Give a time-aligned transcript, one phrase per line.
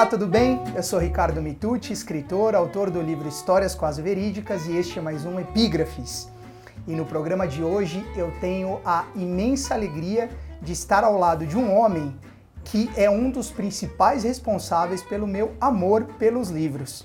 [0.00, 0.58] Olá, tudo bem?
[0.74, 5.26] Eu sou Ricardo Mitucci, escritor, autor do livro Histórias Quase Verídicas e este é mais
[5.26, 6.26] um Epígrafes.
[6.88, 10.30] E no programa de hoje eu tenho a imensa alegria
[10.62, 12.16] de estar ao lado de um homem
[12.64, 17.04] que é um dos principais responsáveis pelo meu amor pelos livros.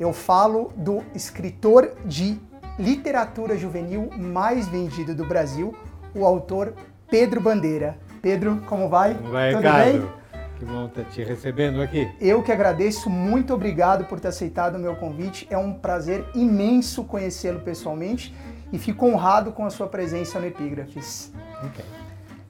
[0.00, 2.40] Eu falo do escritor de
[2.78, 5.76] literatura juvenil mais vendido do Brasil,
[6.14, 6.72] o autor
[7.10, 7.98] Pedro Bandeira.
[8.22, 9.16] Pedro, como vai?
[9.16, 9.98] Como vai, Tudo Ricardo?
[9.98, 10.21] bem?
[10.62, 12.08] Que bom estar te recebendo aqui.
[12.20, 15.44] Eu que agradeço, muito obrigado por ter aceitado o meu convite.
[15.50, 18.32] É um prazer imenso conhecê-lo pessoalmente
[18.72, 21.32] e fico honrado com a sua presença no Epígrafes.
[21.64, 21.84] Okay.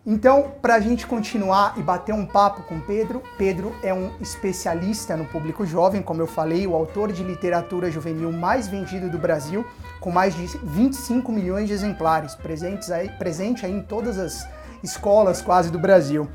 [0.05, 5.17] Então, para a gente continuar e bater um papo com Pedro, Pedro é um especialista
[5.17, 9.65] no público jovem, como eu falei, o autor de literatura juvenil mais vendido do Brasil,
[10.01, 14.47] com mais de 25 milhões de exemplares, presentes aí, presente aí em todas as
[14.83, 16.29] escolas quase do Brasil.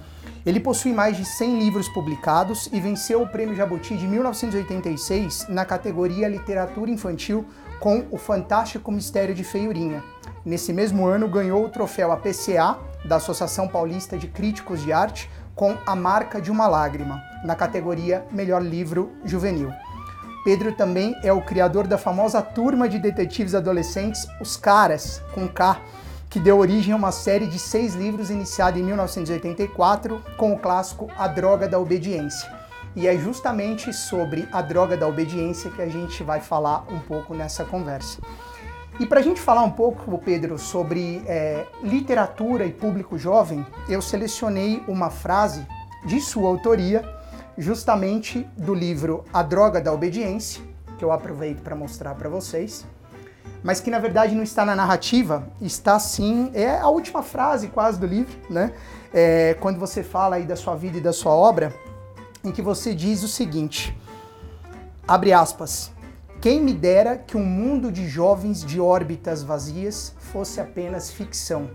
[0.48, 5.66] Ele possui mais de 100 livros publicados e venceu o Prêmio Jabuti de 1986 na
[5.66, 7.46] categoria Literatura Infantil
[7.82, 10.02] com O Fantástico Mistério de Feiurinha.
[10.46, 15.76] Nesse mesmo ano, ganhou o troféu APCA da Associação Paulista de Críticos de Arte com
[15.86, 19.74] A Marca de uma Lágrima, na categoria Melhor Livro Juvenil.
[20.46, 25.82] Pedro também é o criador da famosa turma de detetives adolescentes Os Caras, com K,
[26.30, 31.10] que deu origem a uma série de seis livros iniciada em 1984 com o clássico
[31.18, 32.52] A Droga da Obediência.
[32.96, 37.34] E é justamente sobre a droga da obediência que a gente vai falar um pouco
[37.34, 38.20] nessa conversa.
[39.00, 44.02] E para a gente falar um pouco, Pedro, sobre é, literatura e público jovem, eu
[44.02, 45.66] selecionei uma frase
[46.06, 47.08] de sua autoria,
[47.56, 50.64] justamente do livro A Droga da Obediência,
[50.98, 52.84] que eu aproveito para mostrar para vocês
[53.64, 58.00] mas que na verdade não está na narrativa, está sim, é a última frase quase
[58.00, 58.74] do livro, né?
[59.14, 61.74] É, quando você fala aí da sua vida e da sua obra,
[62.44, 63.98] em que você diz o seguinte,
[65.08, 65.92] abre aspas,
[66.40, 71.70] quem me dera que um mundo de jovens de órbitas vazias fosse apenas ficção.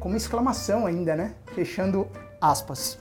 [0.00, 1.34] Com uma exclamação ainda, né?
[1.54, 2.08] Fechando
[2.40, 2.98] aspas.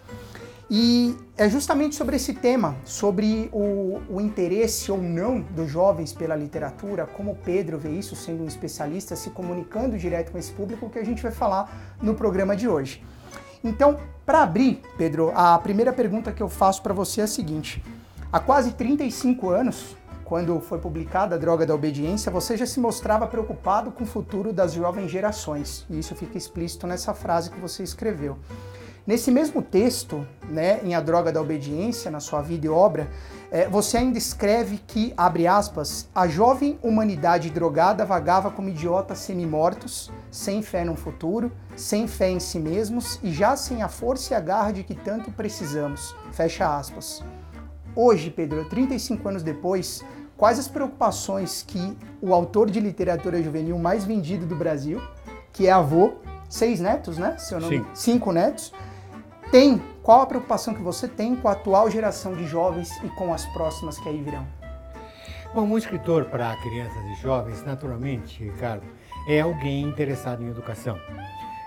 [0.72, 6.35] E é justamente sobre esse tema, sobre o, o, interesse ou não dos jovens pela
[6.35, 11.00] literatura, como Pedro vê isso, sendo um especialista, se comunicando direto com esse público, que
[11.00, 13.03] a gente vai falar no programa de hoje.
[13.63, 17.84] Então, para abrir, Pedro, a primeira pergunta que eu faço para você é a seguinte:
[18.31, 23.25] há quase 35 anos, quando foi publicada a Droga da Obediência, você já se mostrava
[23.25, 27.81] preocupado com o futuro das jovens gerações, e isso fica explícito nessa frase que você
[27.81, 28.38] escreveu.
[29.09, 33.09] Nesse mesmo texto, né, em A Droga da Obediência, na sua vida e obra,
[33.50, 40.12] é, você ainda escreve que, abre aspas, a jovem humanidade drogada vagava como idiotas semi-mortos,
[40.30, 44.38] sem fé no futuro, sem fé em si mesmos e já sem a força e
[44.38, 46.16] a garra de que tanto precisamos.
[46.31, 47.24] Fecha aspas.
[47.96, 50.03] Hoje, Pedro, 35 anos depois,
[50.38, 55.02] quais as preocupações que o autor de literatura juvenil mais vendido do Brasil,
[55.52, 56.14] que é avô,
[56.48, 57.40] seis netos, né?
[57.40, 57.78] Seu nome?
[57.78, 57.90] Cinco.
[57.96, 58.72] Cinco netos
[59.52, 63.34] tem, qual a preocupação que você tem com a atual geração de jovens e com
[63.34, 64.46] as próximas que aí virão?
[65.54, 68.86] Bom, um escritor para crianças e jovens, naturalmente, Ricardo,
[69.28, 71.00] é alguém interessado em educação.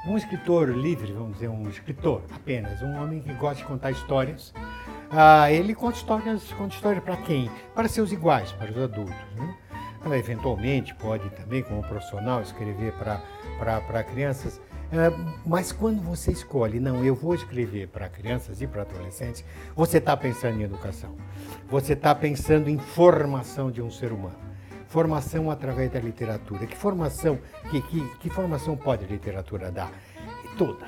[0.07, 4.55] Um escritor livre, vamos dizer, um escritor apenas, um homem que gosta de contar histórias.
[5.11, 7.51] Ah, ele conta histórias, conta histórias para quem?
[7.75, 9.15] Para seus iguais, para os adultos.
[9.37, 10.19] Né?
[10.19, 14.61] Eventualmente pode também, como profissional, escrever para crianças
[15.47, 19.45] mas quando você escolhe, não, eu vou escrever para crianças e para adolescentes,
[19.75, 21.17] você está pensando em educação.
[21.69, 24.37] Você está pensando em formação de um ser humano.
[24.89, 26.67] Formação através da literatura.
[26.67, 27.39] Que formação,
[27.71, 29.91] que, que, que formação pode a literatura dar?
[30.59, 30.87] Toda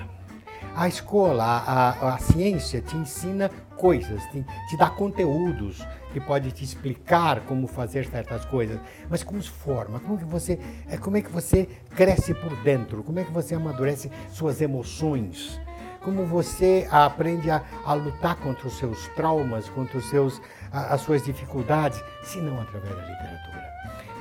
[0.74, 3.50] a escola, a, a, a ciência te ensina
[3.84, 8.80] coisas, te, te, dá conteúdos que pode te explicar como fazer certas coisas,
[9.10, 10.58] mas como se forma, como que você,
[10.88, 15.60] é, como é que você cresce por dentro, como é que você amadurece suas emoções,
[16.00, 20.40] como você aprende a, a lutar contra os seus traumas, contra os seus,
[20.72, 23.70] a, as suas dificuldades, se não através da literatura.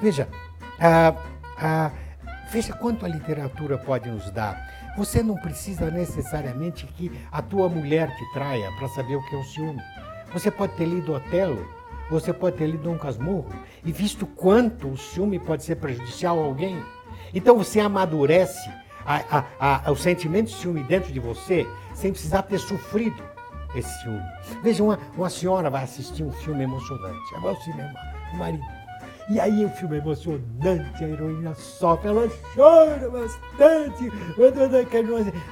[0.02, 0.28] Veja,
[2.54, 4.94] veja quanto a literatura pode nos dar.
[4.96, 9.40] Você não precisa necessariamente que a tua mulher te traia para saber o que é
[9.40, 9.82] o ciúme.
[10.32, 11.68] Você pode ter lido Otelo,
[12.12, 13.52] você pode ter lido Dom Casmurro
[13.84, 16.80] e visto quanto o ciúme pode ser prejudicial a alguém.
[17.34, 18.70] Então você amadurece
[19.04, 23.24] a, a, a, o sentimento de ciúme dentro de você sem precisar ter sofrido
[23.76, 24.22] esse ciúme.
[24.62, 27.94] Veja, uma, uma senhora vai assistir um filme emocionante, vai ao cinema,
[28.32, 28.83] o marido
[29.30, 34.12] e aí o filme é emocionante, a heroína sofre, ela chora bastante.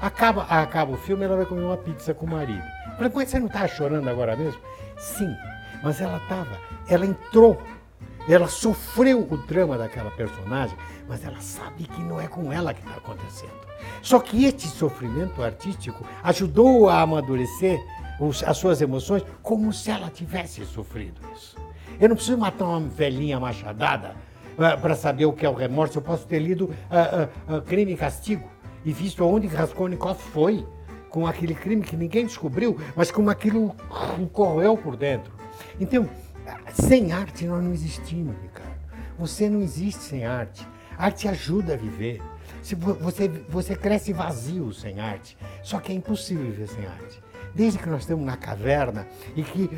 [0.01, 2.63] Acaba, acaba o filme, ela vai comer uma pizza com o marido.
[2.99, 4.59] Mas você não está chorando agora mesmo?
[4.97, 5.33] Sim,
[5.81, 6.57] mas ela estava,
[6.87, 7.61] ela entrou,
[8.27, 10.77] ela sofreu o drama daquela personagem,
[11.07, 13.71] mas ela sabe que não é com ela que está acontecendo.
[14.01, 17.79] Só que este sofrimento artístico ajudou a amadurecer
[18.45, 21.55] as suas emoções como se ela tivesse sofrido isso.
[22.01, 24.15] Eu não preciso matar uma velhinha machadada
[24.53, 25.99] uh, para saber o que é o remorso.
[25.99, 28.49] Eu posso ter lido uh, uh, Crime e Castigo
[28.83, 30.65] e visto aonde Raskolnikov foi
[31.11, 33.75] com aquele crime que ninguém descobriu, mas como aquilo
[34.33, 35.31] correu por dentro.
[35.79, 36.09] Então,
[36.73, 38.81] sem arte nós não existimos, Ricardo.
[39.19, 40.67] Você não existe sem arte.
[40.97, 42.19] Arte ajuda a viver.
[43.01, 45.37] Você, você cresce vazio sem arte.
[45.61, 47.21] Só que é impossível viver sem arte
[47.53, 49.69] desde que nós estamos na caverna e que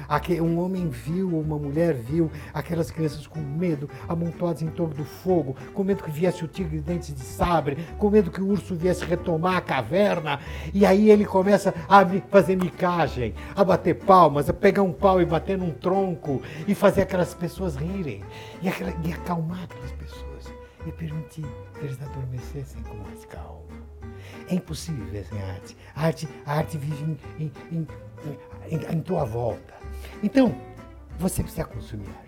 [0.42, 5.56] um homem viu, uma mulher viu aquelas crianças com medo, amontoadas em torno do fogo,
[5.74, 8.76] com medo que viesse o tigre de dentes de sabre, com medo que o urso
[8.76, 10.40] viesse retomar a caverna,
[10.74, 15.26] e aí ele começa a fazer micagem, a bater palmas, a pegar um pau e
[15.26, 18.24] bater num tronco e fazer aquelas pessoas rirem
[18.62, 20.54] e, aquela, e acalmar aquelas pessoas
[20.86, 23.93] e permitir que eles adormecessem com mais calma.
[24.50, 25.78] É impossível sem arte.
[25.96, 27.88] A arte, a arte vive em, em,
[28.70, 29.74] em, em tua volta.
[30.22, 30.56] Então,
[31.20, 32.24] você precisa consumir arte.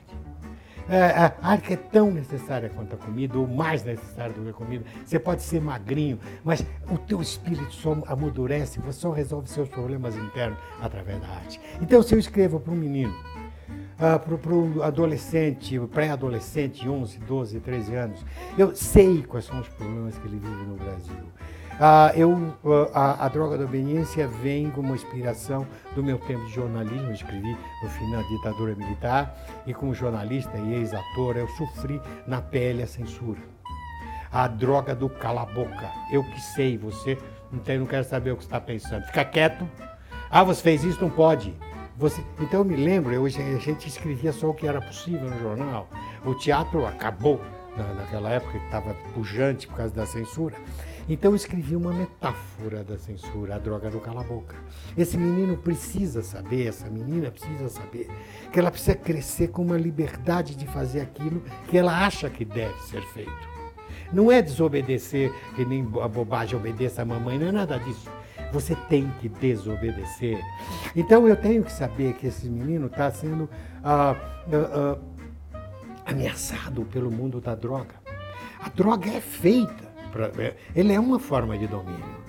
[0.87, 4.53] É, a arte é tão necessária quanto a comida, ou mais necessária do que a
[4.53, 4.85] comida.
[5.03, 10.15] Você pode ser magrinho, mas o teu espírito só amadurece, você só resolve seus problemas
[10.15, 11.59] internos através da arte.
[11.81, 13.15] Então, se eu escrevo para um menino,
[13.95, 18.25] uh, para o adolescente, pré-adolescente, 11, 12, 13 anos,
[18.55, 21.25] eu sei quais são os problemas que ele vive no Brasil.
[21.79, 22.53] Ah, eu,
[22.93, 27.07] a, a, droga da obediência vem como inspiração do meu tempo de jornalismo.
[27.07, 29.37] Eu escrevi no fim da ditadura militar
[29.67, 33.39] e como jornalista e ex-ator eu sofri na pele a censura.
[34.31, 35.91] A droga do cala-boca.
[36.11, 37.17] Eu que sei, você
[37.65, 39.03] tem, não quero saber o que está pensando.
[39.07, 39.67] Fica quieto.
[40.29, 41.53] Ah, você fez isso, não pode.
[41.97, 42.23] Você...
[42.39, 45.89] Então eu me lembro, eu, a gente escrevia só o que era possível no jornal.
[46.25, 47.41] O teatro acabou
[47.97, 50.55] naquela época, estava pujante por causa da censura.
[51.07, 54.55] Então eu escrevi uma metáfora da censura, a droga do cala-boca.
[54.97, 58.09] Esse menino precisa saber, essa menina precisa saber,
[58.51, 62.81] que ela precisa crescer com uma liberdade de fazer aquilo que ela acha que deve
[62.81, 63.55] ser feito.
[64.11, 68.09] Não é desobedecer, que nem a bobagem obedeça a mamãe, não é nada disso.
[68.51, 70.39] Você tem que desobedecer.
[70.95, 73.47] Então eu tenho que saber que esse menino está sendo
[73.83, 74.15] ah,
[74.51, 74.97] ah,
[75.53, 75.61] ah,
[76.05, 77.93] ameaçado pelo mundo da droga.
[78.59, 82.23] A droga é feita Pra, é, ele é uma forma de domínio.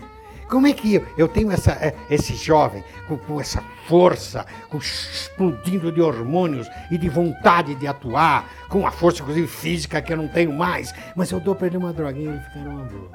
[0.50, 5.92] Como é que eu tenho essa, é, esse jovem com, com, essa força, com, explodindo
[5.92, 10.26] de hormônios e de vontade de atuar, com uma força, inclusive física, que eu não
[10.26, 13.10] tenho mais, mas eu dou para ele uma droguinha e ele fica numa boa.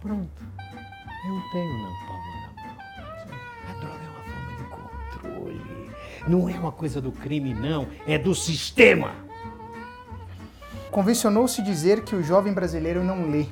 [0.00, 0.44] Pronto.
[1.26, 2.76] Eu não tenho não palma na mão.
[3.68, 5.90] A droga é uma forma de controle.
[6.28, 7.88] Não é uma coisa do crime, não.
[8.06, 9.29] É do sistema.
[10.90, 13.46] Convencionou-se dizer que o jovem brasileiro não lê.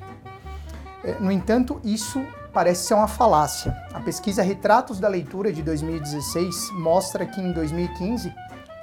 [1.05, 2.21] É, no entanto, isso
[2.53, 3.77] parece ser uma falácia.
[3.95, 8.35] A pesquisa Retratos da Leitura de 2016 mostra que em 2015,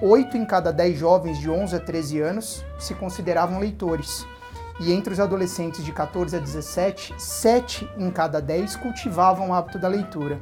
[0.02, 4.26] 8 em cada 10 jovens de 11 a 13 anos se consideravam leitores.
[4.80, 9.78] E entre os adolescentes de 14 a 17, 7 em cada 10 cultivavam o hábito
[9.78, 10.40] da leitura.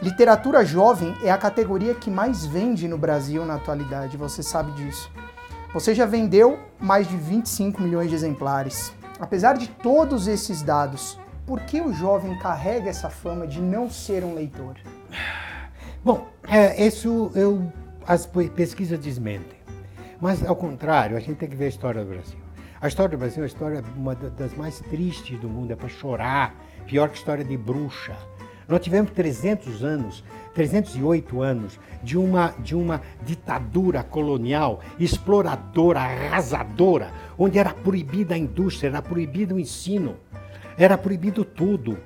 [0.00, 5.10] Literatura jovem é a categoria que mais vende no Brasil na atualidade, você sabe disso.
[5.74, 8.90] Você já vendeu mais de 25 milhões de exemplares.
[9.20, 14.24] Apesar de todos esses dados, por que o jovem carrega essa fama de não ser
[14.24, 14.76] um leitor?
[16.02, 17.70] Bom, é, isso eu,
[18.06, 19.58] as pesquisas desmentem.
[20.18, 22.38] Mas, ao contrário, a gente tem que ver a história do Brasil.
[22.80, 25.88] A história do Brasil é a história uma das mais tristes do mundo, é para
[25.88, 26.54] chorar,
[26.86, 28.16] pior que a história de bruxa.
[28.68, 30.22] Nós tivemos 300 anos
[30.58, 38.88] 308 anos de uma, de uma ditadura colonial, exploradora, arrasadora, onde era proibida a indústria,
[38.88, 40.16] era proibido o ensino,
[40.76, 41.96] era proibido tudo.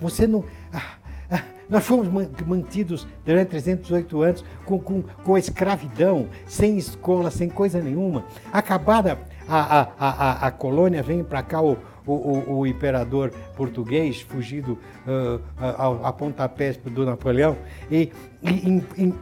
[0.00, 0.44] Você não.
[0.72, 0.94] Ah,
[1.30, 2.08] ah, nós fomos
[2.44, 8.24] mantidos durante 308 anos com, com, com escravidão, sem escola, sem coisa nenhuma.
[8.52, 14.20] Acabada a, a, a, a colônia, vem para cá o, o, o, o imperador português,
[14.20, 17.56] fugido uh, a, a pontapés do Napoleão,
[17.90, 18.10] e,
[18.42, 19.14] e,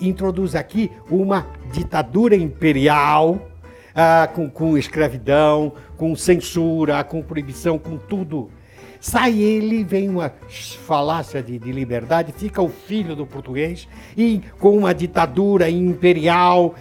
[0.00, 8.50] introduz aqui uma ditadura imperial uh, com, com escravidão, com censura, com proibição, com tudo.
[9.00, 10.32] Sai ele, vem uma
[10.86, 16.76] falácia de, de, liberdade, fica o filho do português, e com uma ditadura imperial,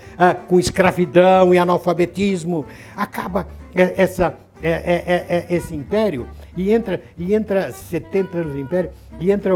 [0.47, 2.63] com escravidão e analfabetismo,
[2.95, 8.53] acaba eh, essa é, é, é, é, esse império e entra, e entra 70 anos
[8.53, 9.55] de império e entra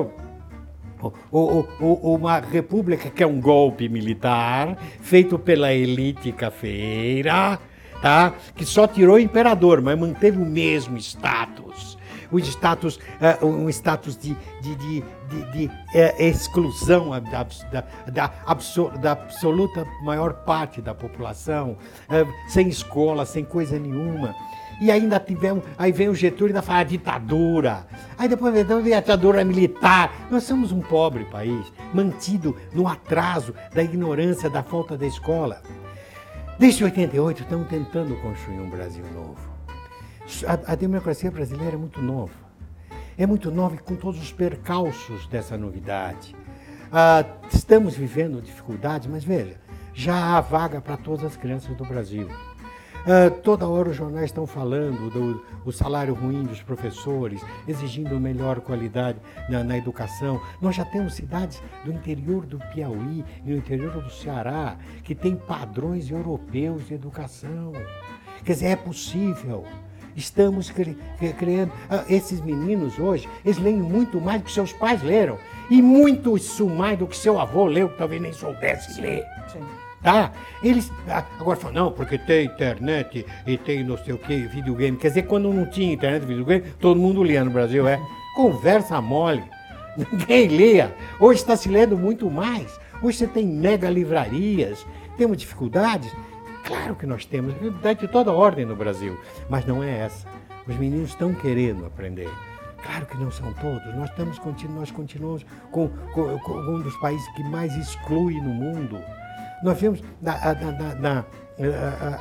[1.32, 7.60] ou, ou, uma república que é um golpe militar feito pela elite cafeira,
[8.02, 8.34] tá?
[8.56, 11.96] que só tirou o imperador, mas manteve o mesmo status.
[12.32, 12.98] O status,
[13.42, 15.72] uh, um status de, de, de, de, de uh,
[16.18, 21.78] exclusão da, da, da, absoluta maior parte da população,
[22.48, 24.36] sem escola, sem coisa nenhuma.
[24.82, 27.88] E ainda tivemos, aí vem o Getúlio e ainda fala ditadura.
[28.18, 30.28] Aí depois vem a ditadura militar.
[30.30, 35.62] Nós somos um pobre país, mantido no atraso da ignorância, da falta da escola.
[36.60, 39.56] Desde 88 estamos tentando construir um Brasil novo.
[40.48, 42.46] A, a democracia brasileira é muito nova.
[43.18, 46.36] É muito nova e com todos os percalços dessa novidade.
[46.92, 49.60] Ah, estamos vivendo dificuldades, mas veja,
[49.94, 52.30] já há vaga para todas as crianças do Brasil.
[53.06, 58.62] Uh, toda hora os jornais estão falando do, do, salário ruim dos professores, exigindo melhor
[58.62, 60.42] qualidade na, na, educação.
[60.60, 65.36] Nós já temos cidades do interior do Piauí e no interior do Ceará que têm
[65.36, 67.74] padrões europeus de educação.
[68.44, 69.66] Quer dizer, é possível.
[70.16, 70.98] Estamos cri
[71.38, 71.70] criando.
[71.70, 75.38] Uh, esses meninos hoje, eles leem muito mais do que seus pais leram.
[75.70, 79.24] E muito isso mais do que seu avô leu, que talvez nem soubesse ler.
[79.48, 79.85] Sim.
[80.02, 80.32] Tá?
[80.62, 84.98] Eles agora falam, não, porque tem internet e tem não sei o que, videogame.
[84.98, 88.00] Quer dizer, quando não tinha internet e videogame, todo mundo lia no Brasil, é.
[88.36, 89.44] Conversa mole.
[89.98, 90.96] Ninguém lia.
[91.20, 92.80] Hoje está se lendo muito mais.
[93.02, 94.86] Hoje você tem mega livrarias.
[95.18, 96.12] Temos dificuldades?
[96.66, 97.54] Claro que nós temos.
[97.54, 99.18] Dificuldade de toda ordem no Brasil.
[99.50, 100.28] Mas não é essa.
[100.68, 102.30] Os meninos estão querendo aprender.
[102.84, 103.96] Claro que não são todos.
[103.96, 109.00] Nós, estamos, nós continuamos com, com, com um dos países que mais exclui no mundo.
[109.64, 111.26] Nós vemos, na, na, na,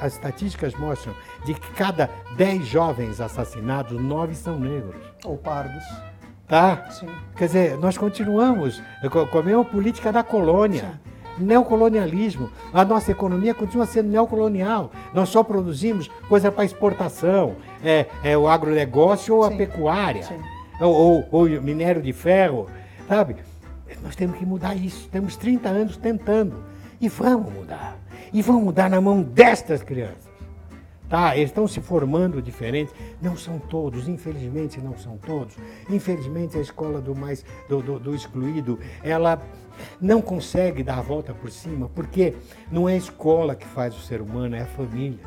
[0.00, 1.14] as estatísticas mostram
[1.44, 4.96] de que cada 10 jovens assassinados, 9 são negros.
[5.24, 5.84] Ou pardos.
[6.46, 6.90] Tá?
[6.90, 7.08] Sim.
[7.36, 8.82] Quer dizer, nós continuamos
[9.30, 10.82] com a mesma política da colônia.
[10.82, 12.50] Sim neocolonialismo.
[12.72, 14.90] A nossa economia continua sendo neocolonial.
[15.12, 20.26] Nós só produzimos coisa para exportação, é, é o agronegócio ou a pecuária,
[20.80, 22.68] ou, ou, minério de ferro,
[23.08, 23.36] sabe?
[24.02, 25.08] Nós temos que mudar isso.
[25.10, 26.73] Temos 30 anos tentando.
[27.00, 27.98] E vamos mudar.
[28.32, 30.32] E vamos mudar na mão destas crianças.
[31.08, 31.36] Tá?
[31.36, 32.94] Eles estão se formando diferentes.
[33.20, 35.56] Não são todos, infelizmente não são todos.
[35.88, 39.40] Infelizmente a escola do mais do, do, do excluído, ela
[40.00, 42.34] não consegue dar a volta por cima, porque
[42.70, 45.24] não é a escola que faz o ser humano, é a família.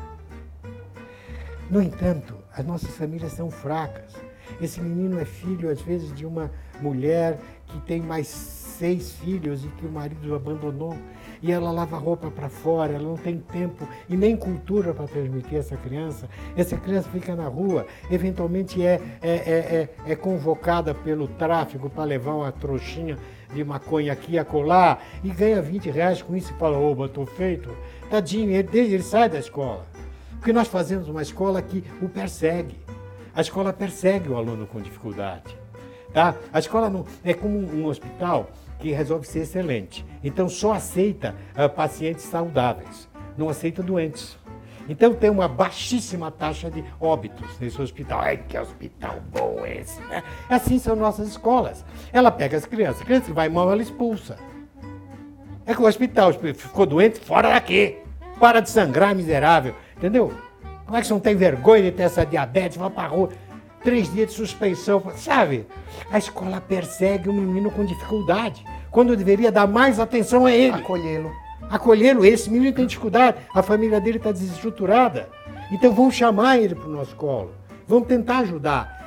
[1.70, 4.14] No entanto, as nossas famílias são fracas.
[4.60, 9.68] Esse menino é filho, às vezes, de uma mulher que tem mais seis filhos e
[9.68, 10.96] que o marido abandonou
[11.42, 15.58] e ela lava roupa para fora, ela não tem tempo e nem cultura para transmitir
[15.58, 16.28] essa criança.
[16.56, 22.04] Essa criança fica na rua, eventualmente é, é, é, é, é convocada pelo tráfico para
[22.04, 23.16] levar uma trouxinha
[23.52, 27.26] de maconha aqui e acolá e ganha 20 reais com isso e fala, oba, estou
[27.26, 27.74] feito.
[28.10, 29.86] Tadinho, ele, ele sai da escola.
[30.32, 32.78] Porque nós fazemos uma escola que o persegue.
[33.34, 35.56] A escola persegue o aluno com dificuldade.
[36.12, 36.34] Tá?
[36.52, 40.04] A escola não, é como um hospital que resolve ser excelente.
[40.22, 44.38] Então só aceita uh, pacientes saudáveis, não aceita doentes.
[44.88, 48.20] Então tem uma baixíssima taxa de óbitos nesse hospital.
[48.20, 50.22] Ai, que hospital bom esse, né?
[50.48, 51.84] Assim são nossas escolas.
[52.10, 54.38] Ela pega as crianças, a criança vai mal, ela expulsa.
[55.66, 57.98] É que o hospital ficou doente, fora daqui.
[58.40, 59.74] Para de sangrar, miserável.
[59.96, 60.32] Entendeu?
[60.86, 62.78] Como é que você não tem vergonha de ter essa diabetes?
[62.78, 63.28] Vai pra rua
[63.82, 65.66] três dias de suspensão, sabe?
[66.10, 70.74] A escola persegue o menino com dificuldade, quando deveria dar mais atenção a ele.
[70.74, 71.30] Acolhê-lo.
[71.70, 72.24] Acolhê-lo.
[72.24, 75.28] Esse menino tem dificuldade, a família dele está desestruturada.
[75.70, 77.52] Então vamos chamar ele para o nosso colo.
[77.86, 78.98] Vamos tentar ajudar.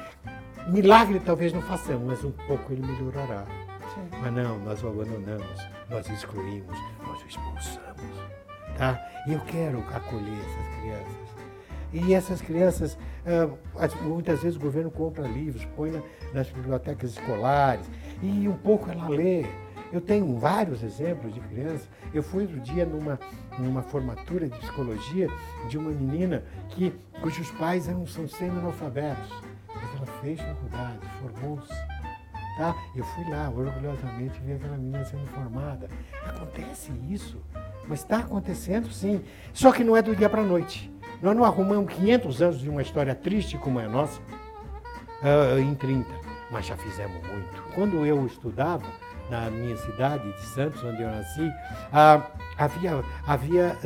[0.68, 3.46] Milagre talvez não façamos, mas um pouco ele melhorará.
[3.94, 4.18] Sim.
[4.22, 7.82] Mas não, nós o abandonamos, nós o excluímos, nós o expulsamos.
[8.78, 9.00] Tá?
[9.28, 11.21] E eu quero acolher essas crianças.
[11.94, 13.50] E essas crianças, ah,
[14.02, 15.92] muitas vezes o governo compra livros, põe
[16.34, 17.86] nas bibliotecas escolares
[18.22, 19.46] e um pouco ela lê.
[19.92, 21.90] Eu tenho vários exemplos de crianças.
[22.14, 23.20] Eu fui outro dia numa,
[23.60, 25.28] numa formatura de psicologia
[25.68, 29.30] de uma menina que, cujos pais eram, são semi-analfabetos.
[29.68, 31.74] Mas ela fez faculdade, formou-se.
[32.58, 32.76] Tá?
[32.96, 35.90] Eu fui lá, orgulhosamente, vi aquela menina sendo formada.
[36.26, 37.42] Acontece isso,
[37.88, 39.22] mas está acontecendo sim.
[39.52, 40.91] Só que não é do dia para a noite.
[41.22, 45.76] Nós não arrumamos 500 anos de uma história triste como é a nossa uh, em
[45.76, 46.10] 30,
[46.50, 47.62] mas já fizemos muito.
[47.76, 48.86] Quando eu estudava
[49.30, 52.24] na minha cidade de Santos, onde eu nasci, uh,
[52.58, 53.78] havia, havia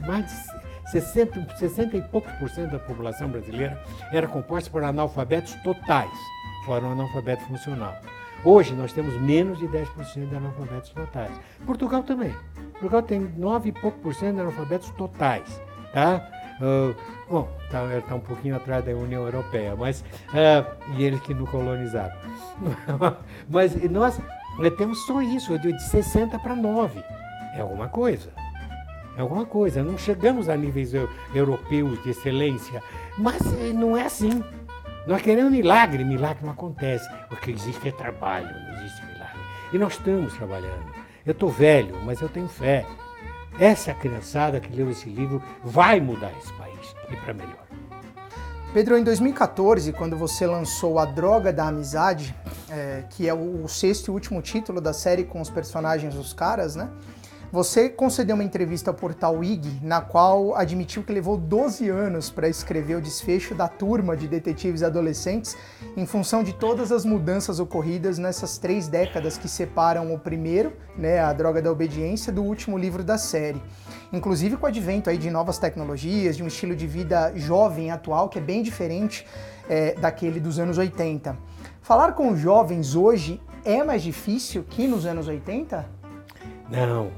[0.00, 3.80] mais de 60, 60 e poucos por cento da população brasileira
[4.12, 6.10] era composta por analfabetos totais,
[6.66, 7.94] fora o analfabeto funcional.
[8.44, 11.30] Hoje nós temos menos de 10% de analfabetos totais.
[11.64, 12.34] Portugal também.
[12.72, 15.62] Portugal tem 9 e pouco por cento de analfabetos totais.
[15.92, 16.39] Tá?
[16.60, 16.94] Uh,
[17.28, 21.46] bom, tá, está um pouquinho atrás da União Europeia, mas uh, e eles que não
[21.46, 22.14] colonizaram.
[23.48, 24.20] mas nós
[24.76, 27.02] temos só isso, de 60 para 9.
[27.54, 28.30] É alguma coisa.
[29.16, 29.82] É alguma coisa.
[29.82, 30.92] Não chegamos a níveis
[31.34, 32.82] europeus de excelência,
[33.16, 33.40] mas
[33.74, 34.42] não é assim.
[35.06, 39.40] Nós queremos milagre, milagre não acontece, porque existe é trabalho, não existe milagre.
[39.72, 40.92] E nós estamos trabalhando.
[41.24, 42.84] Eu estou velho, mas eu tenho fé.
[43.60, 47.66] Essa criançada que leu esse livro vai mudar esse país e para melhor.
[48.72, 52.34] Pedro, em 2014, quando você lançou A Droga da Amizade,
[52.70, 56.74] é, que é o sexto e último título da série com os personagens dos caras,
[56.74, 56.88] né?
[57.52, 62.48] Você concedeu uma entrevista ao portal IG, na qual admitiu que levou 12 anos para
[62.48, 65.56] escrever o desfecho da turma de detetives adolescentes
[65.96, 71.18] em função de todas as mudanças ocorridas nessas três décadas que separam o primeiro, né,
[71.18, 73.60] a droga da obediência, do último livro da série.
[74.12, 78.28] Inclusive com o advento aí de novas tecnologias, de um estilo de vida jovem atual
[78.28, 79.26] que é bem diferente
[79.68, 81.36] é, daquele dos anos 80.
[81.82, 85.84] Falar com jovens hoje é mais difícil que nos anos 80?
[86.70, 87.10] Não,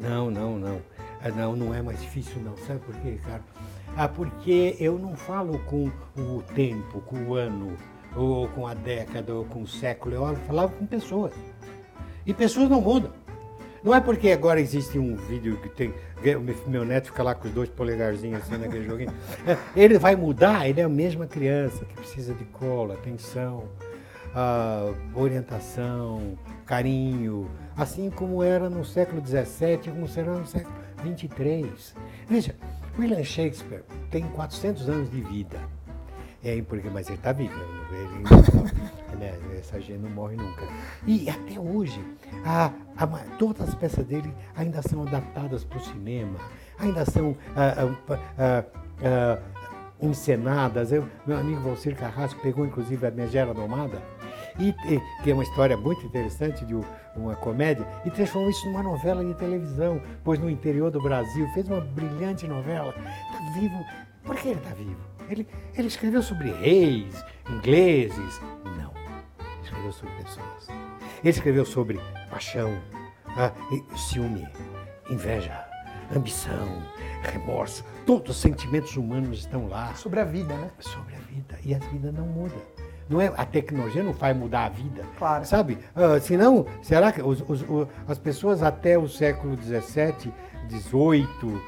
[0.00, 0.80] não, não, não.
[1.22, 2.56] Ah, não, não é mais difícil não.
[2.66, 3.44] Sabe por quê, Ricardo?
[3.96, 7.76] Ah, porque eu não falo com o tempo, com o ano,
[8.16, 10.14] ou com a década, ou com o século.
[10.14, 11.32] Eu falava com pessoas.
[12.24, 13.12] E pessoas não mudam.
[13.82, 15.94] Não é porque agora existe um vídeo que tem.
[16.66, 19.12] Meu neto fica lá com os dois polegarzinhos assim naquele joguinho.
[19.74, 23.64] Ele vai mudar, ele é a mesma criança que precisa de cola, atenção,
[25.14, 31.72] orientação, carinho, assim como era no século XVII, como será no século XXIII.
[32.28, 32.54] Veja,
[32.98, 35.58] William Shakespeare tem 400 anos de vida.
[36.42, 37.52] É, porque, mas ele está vivo,
[37.92, 40.62] ele, né, essa gente não morre nunca.
[41.06, 42.02] E até hoje,
[42.46, 43.06] a, a,
[43.38, 46.38] todas as peças dele ainda são adaptadas para o cinema,
[46.78, 47.94] ainda são ah,
[48.38, 48.64] ah,
[49.04, 49.38] ah,
[50.00, 50.92] encenadas.
[50.92, 54.00] Eu, meu amigo Valcir Carrasco pegou inclusive a Megera Domada,
[54.60, 56.74] e, e, que é uma história muito interessante de
[57.16, 61.68] uma comédia, e transformou isso numa novela de televisão, pois no interior do Brasil fez
[61.68, 62.94] uma brilhante novela.
[62.94, 63.84] Está vivo.
[64.22, 65.00] Por que ele está vivo?
[65.28, 68.40] Ele, ele escreveu sobre reis, ingleses.
[68.64, 68.92] Não.
[69.38, 70.68] Ele escreveu sobre pessoas.
[71.20, 72.78] Ele escreveu sobre paixão,
[73.36, 73.52] ah,
[73.96, 74.46] ciúme,
[75.08, 75.64] inveja,
[76.14, 76.82] ambição,
[77.22, 77.84] remorso.
[78.06, 79.94] Todos os sentimentos humanos estão lá.
[79.94, 80.70] Sobre a vida, né?
[80.80, 81.58] Sobre a vida.
[81.64, 82.56] E a vida não muda.
[83.10, 85.02] Não é, a tecnologia não vai mudar a vida.
[85.18, 85.44] Claro.
[85.44, 85.78] Sabe?
[85.96, 87.64] Uh, senão, será que os, os,
[88.06, 90.32] as pessoas até o século XVII,
[90.70, 91.60] XVIII,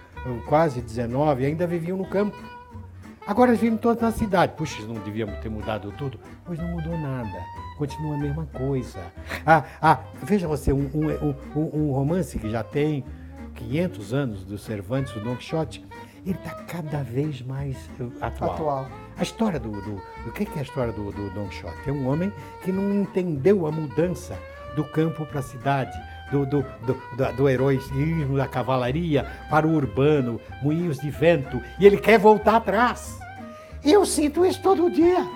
[0.47, 1.11] quase XIX,
[1.45, 2.37] ainda viviam no campo?
[3.27, 4.53] Agora vivem todos na cidade.
[4.57, 6.19] Puxa, não devíamos ter mudado tudo?
[6.45, 7.45] Pois não mudou nada.
[7.77, 9.01] Continua a mesma coisa.
[9.45, 13.05] Ah, ah veja você, um, um, um, um romance que já tem
[13.55, 15.85] 500 anos do Cervantes, o Don Quixote,
[16.25, 17.77] ele está cada vez mais
[18.21, 18.53] atual.
[18.53, 18.89] atual.
[19.17, 21.77] A história do, do, do que é a história do, do Don Quixote?
[21.87, 24.39] É um homem que não entendeu a mudança
[24.75, 25.97] do campo para a cidade,
[26.31, 31.99] do, do, do, do, heroísmo da cavalaria para o urbano, moinhos de vento, e ele
[31.99, 33.19] quer voltar atrás.
[33.85, 35.27] Eu sinto isso todo dia.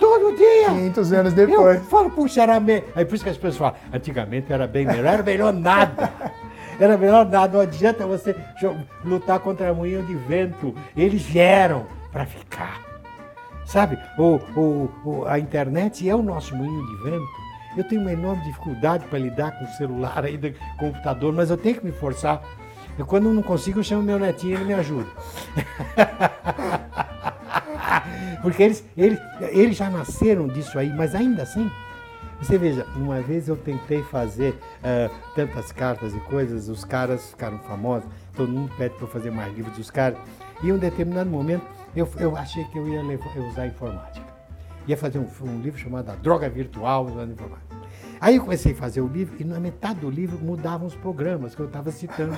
[0.00, 0.68] Todo dia.
[0.68, 1.76] 500 anos depois.
[1.76, 2.84] Eu falo, puxa, era melhor.
[2.94, 6.12] Aí por isso que as pessoas falam, antigamente era bem melhor, era melhor nada.
[6.78, 8.36] Era melhor nada, não adianta você
[9.02, 10.74] lutar contra moinho de vento.
[10.94, 12.80] Eles vieram para ficar.
[13.66, 17.26] Sabe, o, o, o, a internet é o nosso moinho de vento.
[17.76, 21.74] Eu tenho uma enorme dificuldade para lidar com o celular do computador, mas eu tenho
[21.74, 22.42] que me forçar.
[22.98, 25.10] E quando eu não consigo, eu chamo meu netinho e ele me ajuda.
[28.40, 29.18] Porque eles, eles,
[29.50, 31.70] eles já nasceram disso aí, mas ainda assim,
[32.40, 37.58] você veja, uma vez eu tentei fazer uh, tantas cartas e coisas, os caras ficaram
[37.58, 40.16] famosos, todo mundo pede para eu fazer mais livros dos caras.
[40.62, 44.26] E em um determinado momento eu, eu achei que eu ia levar, usar informática.
[44.86, 47.74] Ia fazer um, um, livro chamado A Droga Virtual usando informática.
[48.20, 51.54] Aí eu comecei a fazer o livro e na metade do livro mudavam os programas
[51.54, 52.36] que eu estava citando.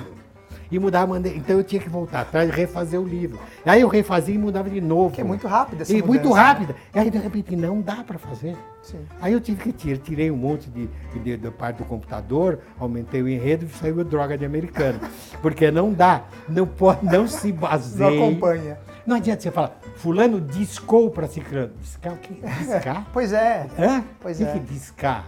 [0.71, 3.39] E mudava, então eu tinha que voltar atrás e refazer o livro.
[3.65, 5.13] Aí eu refazia e mudava de novo.
[5.13, 6.73] Que é muito rápida essa E mudança, muito rápida.
[6.93, 7.01] Né?
[7.01, 8.55] Aí de repente não dá para fazer.
[8.81, 8.99] Sim.
[9.19, 10.87] Aí eu tive que tirar, tirei um monte de,
[11.23, 14.99] de, de, parte do computador, aumentei o enredo e saiu a droga de americano.
[15.41, 18.11] Porque não dá, não pode, não se baseia.
[18.11, 18.77] Não acompanha.
[19.09, 21.73] Não adianta você falar, fulano discou para ciclano.
[21.81, 22.35] Discar o quê?
[22.59, 23.07] Discar?
[23.11, 23.65] pois é.
[23.79, 24.03] Hã?
[24.19, 24.51] Pois o é.
[24.51, 25.27] que discar?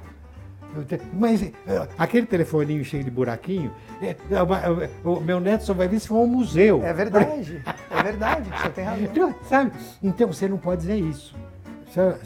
[1.12, 1.52] Mas eh,
[1.98, 4.16] aquele telefoninho cheio de buraquinho, é
[5.04, 6.84] o meu neto só vai ver se for um museu.
[6.86, 9.04] É verdade, é verdade, você tem razão.
[9.04, 9.72] Então, sabe?
[10.04, 11.36] Então você não pode dizer isso.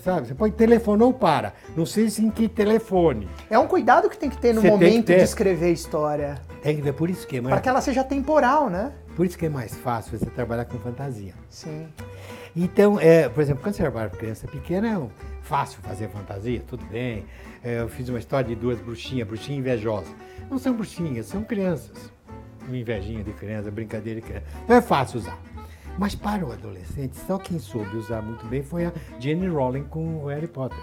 [0.03, 0.27] Sabe?
[0.27, 1.53] Você põe telefonou para.
[1.75, 3.29] Não sei se em que telefone.
[3.49, 5.17] É um cuidado que tem que ter no Você que momento ter.
[5.19, 6.35] de escrever a história.
[6.61, 8.91] Tem que ver por isso que é Para mais, que ela seja temporal, né?
[9.15, 11.33] Por isso que é mais fácil você trabalhar com fantasia.
[11.49, 11.87] Sim.
[12.55, 15.09] Então, é, por exemplo, quando você trabalha com criança pequena, é
[15.41, 17.25] fácil fazer fantasia, tudo bem.
[17.63, 20.13] É, eu fiz uma história de duas bruxinhas, bruxinha invejosa.
[20.49, 22.11] Não são bruxinhas, são crianças.
[22.67, 24.45] Uma invejinha de criança, brincadeira de criança.
[24.63, 25.39] Então é fácil usar.
[25.97, 30.23] Mas para o adolescente, só quem soube usar muito bem foi a Jane Rowling com
[30.23, 30.77] o Harry Potter.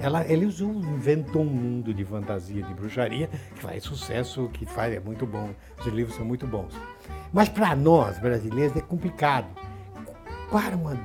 [0.00, 4.92] Ela, ele usou, inventou um mundo de fantasia, de bruxaria, que faz sucesso, que faz,
[4.92, 5.50] é muito bom.
[5.78, 6.74] Os livros são muito bons.
[7.32, 9.46] Mas para nós, brasileiros, é complicado.
[10.50, 10.96] Para um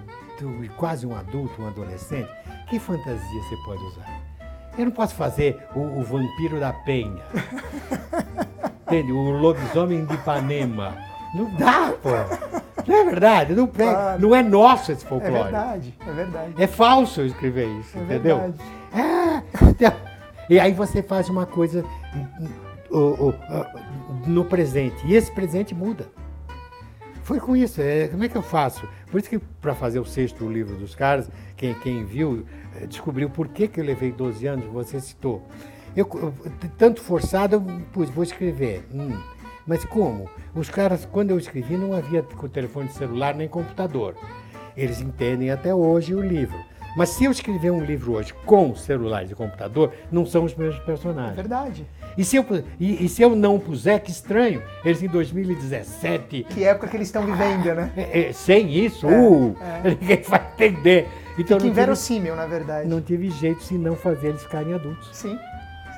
[0.77, 2.29] quase um adulto, um adolescente,
[2.69, 4.21] que fantasia você pode usar?
[4.77, 7.21] Eu não posso fazer o, o vampiro da penha.
[8.87, 9.11] Entende?
[9.11, 10.95] O lobisomem de Ipanema.
[11.35, 12.09] Não dá, pô.
[12.85, 13.53] Não é verdade?
[13.53, 14.21] Não, pega, Claro.
[14.21, 15.43] não é nosso esse É folclore.
[15.43, 16.53] verdade, é verdade.
[16.57, 18.37] É falso eu escrever isso, É entendeu?
[18.37, 18.61] verdade.
[18.93, 19.93] Ah, então,
[20.49, 21.83] e aí você faz uma coisa
[24.27, 25.05] no presente.
[25.05, 26.07] E esse presente muda.
[27.23, 27.81] Foi com isso.
[27.81, 28.87] É, como é que eu faço?
[29.09, 32.45] Por isso que para fazer o sexto livro dos caras, quem, quem viu,
[32.81, 35.47] eh, descobriu por que, que eu levei 12 anos, você citou.
[35.95, 36.33] Eu, eu-
[36.77, 37.61] tanto forçado, eu
[37.93, 38.85] pus, vou escrever.
[38.93, 39.17] Hum,
[39.65, 40.29] mas como?
[40.53, 44.15] Os caras, quando eu escrevi, não havia telefone celular nem computador.
[44.75, 46.57] Eles entendem até hoje o livro.
[46.95, 50.79] Mas se eu escrever um livro hoje com celulares e computador, não são os mesmos
[50.81, 51.35] É personagens.
[51.35, 51.87] verdade.
[52.17, 52.45] E se, eu,
[52.79, 57.07] e, e se eu não puser, que estranho, eles em 2017, Que época que eles
[57.07, 57.91] estão vivendo, né?
[57.97, 59.89] é, é, sem isso, É, uh, é.
[59.99, 61.07] ninguém vai entender.
[61.37, 62.87] Então Que inverossímil, na verdade.
[62.87, 65.09] não tive jeito se não fazer eles ficarem adultos.
[65.13, 65.37] Sim.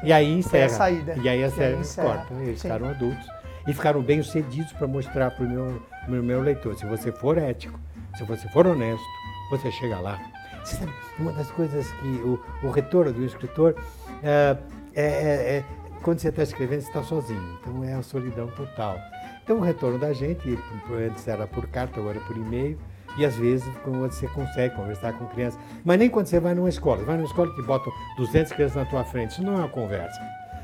[0.03, 0.69] E aí encerra.
[0.69, 1.15] saída.
[1.21, 2.33] E aí a série corta.
[2.35, 2.67] Eles Sim.
[2.69, 3.27] ficaram adultos.
[3.67, 6.75] E ficaram bem sucedidos para mostrar para o meu, meu, meu leitor.
[6.75, 7.79] Se você for ético,
[8.15, 9.03] se você for honesto,
[9.49, 10.21] você chega lá.
[10.65, 13.75] Sabe, uma das coisas que o, o retorno do escritor
[14.23, 14.57] é,
[14.95, 15.63] é- é- é
[16.01, 17.57] quando você está escrevendo, você está sozinho.
[17.61, 18.97] Então é a solidão total.
[19.43, 20.57] Então o retorno da gente,
[20.91, 22.77] antes era por carta, agora é por e-mail.
[23.17, 25.59] E às vezes você consegue conversar com crianças.
[25.85, 27.01] Mas nem quando você vai numa escola.
[27.03, 29.31] Vai numa escola que botam 200 crianças na tua frente.
[29.31, 30.19] Isso não é uma conversa.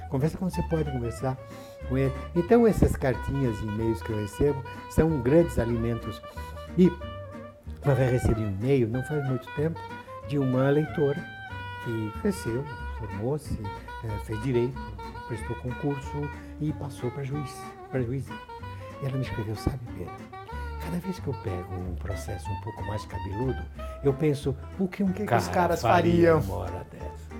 [0.10, 1.38] Conversa quando você pode conversar
[1.88, 2.14] com ele.
[2.36, 6.22] Então essas cartinhas e e-mails que eu recebo são grandes alimentos.
[6.78, 6.92] E
[7.84, 9.80] uma vez recebi um e-mail, não faz muito tempo,
[10.28, 11.24] de uma leitora
[11.84, 12.64] que cresceu,
[13.00, 13.60] formou-se,
[14.04, 14.80] eh, fez direito,
[15.28, 17.56] prestou concurso e passou para juiz,
[17.90, 18.32] para juíza.
[19.02, 20.14] E ela me escreveu, sabe, Pedro,
[20.84, 23.62] cada vez que eu pego um processo um pouco mais cabeludo,
[24.04, 26.40] eu penso, o que um que cara os caras faria fariam?
[26.40, 27.32] uma dessa?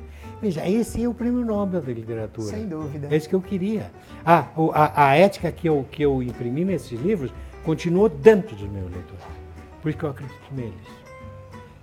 [0.42, 2.48] Veja, esse é o prêmio Nobel da literatura.
[2.48, 3.08] Sem dúvida.
[3.12, 3.92] É isso que eu queria.
[4.26, 7.32] Ah, a, a ética que eu, que eu imprimi nesses livros
[7.64, 9.41] continuou dentro dos meus leitores.
[9.82, 10.88] Por isso que eu acredito neles.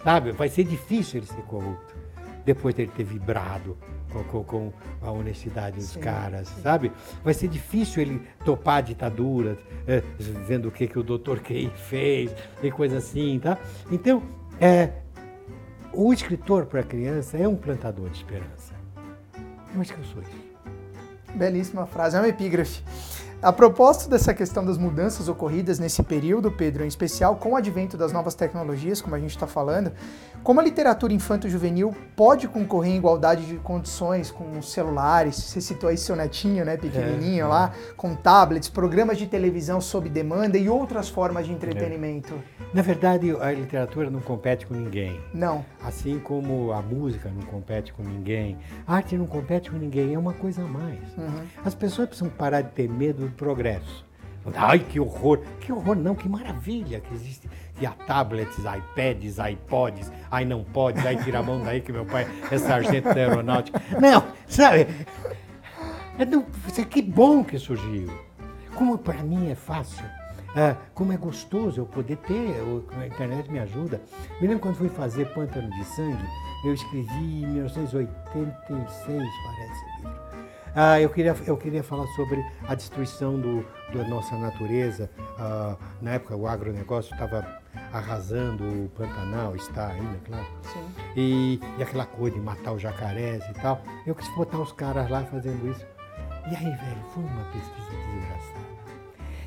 [0.02, 0.32] Sabe?
[0.32, 1.96] Vai ser difícil ele ser corrupto
[2.44, 3.76] depois dele ter vibrado
[4.10, 6.90] com, com- com a honestidade dos Sim, caras, sabe?
[7.22, 10.02] Vai ser difícil ele topar a ditadura, eh,
[10.46, 12.30] vendo o que, que o doutor Key fez
[12.62, 13.58] e coisa assim, tá?
[13.92, 14.22] Então,
[14.58, 14.92] é,
[15.92, 18.72] o escritor para a criança é um plantador de esperança.
[19.74, 21.36] Eu acho que eu sou isso.
[21.36, 22.82] Belíssima frase, é uma epígrafe.
[23.40, 27.96] A propósito dessa questão das mudanças ocorridas nesse período, Pedro, em especial com o advento
[27.96, 29.92] das novas tecnologias, como a gente está falando,
[30.42, 35.36] como a literatura infanto-juvenil pode concorrer em igualdade de condições com os celulares?
[35.36, 37.46] Você citou aí seu netinho, né, pequenininho É, é.
[37.46, 42.34] lá, com tablets, programas de televisão sob demanda e outras formas de entretenimento.
[42.74, 45.20] Na verdade, a literatura não compete com ninguém.
[45.32, 50.12] Não, Assim como a música não compete com ninguém, a arte não compete com ninguém,
[50.12, 50.98] é uma coisa a mais.
[51.16, 51.46] Uhum.
[51.64, 54.04] As pessoas precisam parar de ter medo do progresso.
[54.56, 55.40] Ai, que horror!
[55.60, 57.48] Que horror, não, que maravilha que existe.
[57.76, 62.04] Que há tablets, iPads, iPods, ai não pode, ai tira a mão daí que meu
[62.06, 63.80] pai é sargento da aeronáutica.
[64.00, 64.86] Não, sabe?
[66.18, 66.42] É do-
[66.88, 68.10] que bom que surgiu.
[68.74, 70.04] Como para mim é fácil,
[70.56, 72.54] ah, como é gostoso eu poder ter,
[73.00, 74.00] a internet me ajuda.
[74.40, 76.24] Me lembro quando fui fazer Pântano de Sangue,
[76.64, 79.84] eu escrevi em 1986, parece.
[80.80, 85.10] Ah, eu, queria, eu queria falar sobre a destruição do, da nossa natureza.
[85.36, 87.44] Ah, na época o agronegócio estava
[87.92, 90.46] arrasando o Pantanal, está ainda, claro.
[90.62, 90.88] sim.
[91.16, 93.82] E, e aquela coisa de matar os jacarés e tal.
[94.06, 95.84] Eu quis botar os caras lá fazendo isso.
[96.48, 98.68] E aí, velho, foi uma pesquisa desgraçada.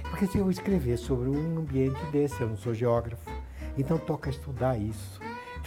[0.09, 3.31] Porque se eu escrever sobre um ambiente desse, eu não sou geógrafo,
[3.77, 5.21] então toca estudar isso.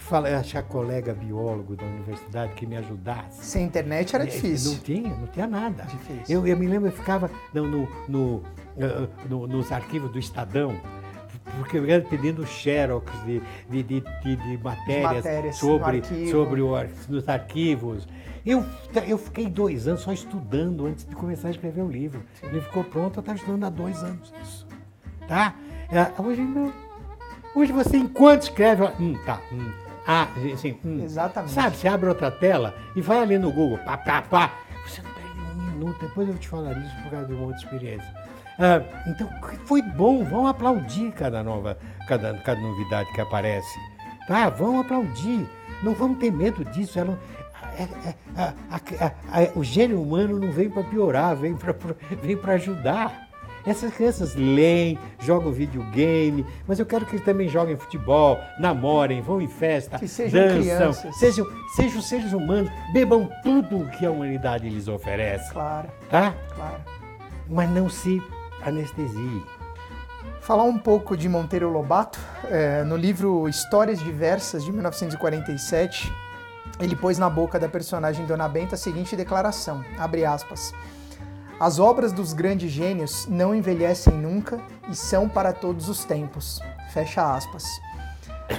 [0.04, 3.42] Fala, achar colega biólogo da universidade que me ajudasse.
[3.44, 4.72] Sem internet era difícil.
[4.72, 5.84] Não tinha, não tinha nada.
[5.84, 6.24] Difícil.
[6.42, 8.42] Eu, eu me lembro, eu ficava no, no- no,
[8.78, 10.78] ah, no- nos arquivos do Estadão,
[11.56, 13.40] porque pedindo xerox de,
[13.70, 16.74] de, de, de, de matérias, matérias sobre, sobre o,
[17.08, 18.06] os arquivos.
[18.44, 18.62] Eu,
[19.06, 22.22] eu fiquei dois anos só estudando antes de começar a escrever o livro.
[22.42, 24.66] Ele ficou pronto, eu estava estudando há dois anos isso.
[25.26, 25.54] Tá?
[25.90, 26.70] É, hoje não.
[27.56, 29.70] Hoje você, enquanto escreve, hum, tá, hum,
[30.06, 31.52] ah, assim, hum, Exatamente.
[31.52, 34.52] Sabe, você abre outra tela e vai ali no Google, pá, pá, pá.
[34.86, 37.58] Você não perde um minuto, depois eu te falar isso por causa de uma outra
[37.58, 38.24] experiência.
[38.58, 39.28] Ah, então,
[39.64, 43.78] foi bom, vão aplaudir cada nova, cada, cada novidade que aparece.
[44.28, 44.48] Tá?
[44.48, 45.48] Vão aplaudir.
[45.82, 46.98] Não vamos ter medo disso.
[46.98, 47.18] Ela,
[47.78, 51.74] é, é, a, a, a, o gênio humano não vem para piorar, vem para
[52.22, 53.23] vem ajudar.
[53.66, 59.40] Essas crianças leem, jogam videogame, mas eu quero que eles também joguem futebol, namorem, vão
[59.40, 61.16] em festa, que sejam dançam, crianças.
[61.16, 65.50] Sejam, sejam seres humanos, bebam tudo que a humanidade lhes oferece.
[65.50, 65.88] Claro.
[66.10, 66.34] Tá?
[66.54, 66.80] Claro.
[67.48, 68.22] Mas não se
[68.62, 69.42] anestesie.
[70.40, 72.18] Falar um pouco de Monteiro Lobato,
[72.50, 76.12] é, no livro Histórias Diversas, de 1947,
[76.78, 80.74] ele pôs na boca da personagem Dona Benta a seguinte declaração, abre aspas,
[81.64, 86.60] as obras dos grandes gênios não envelhecem nunca e são para todos os tempos.
[86.92, 87.64] Fecha aspas.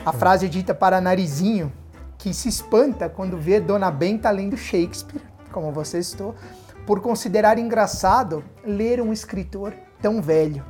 [0.04, 1.72] A frase é dita para Narizinho,
[2.18, 6.34] que se espanta quando vê Dona Benta lendo Shakespeare, como você estou,
[6.88, 10.66] por considerar engraçado ler um escritor tão velho.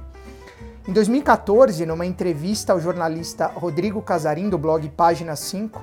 [0.86, 5.82] Em 2014, numa entrevista ao jornalista Rodrigo Casarim, do blog Página 5,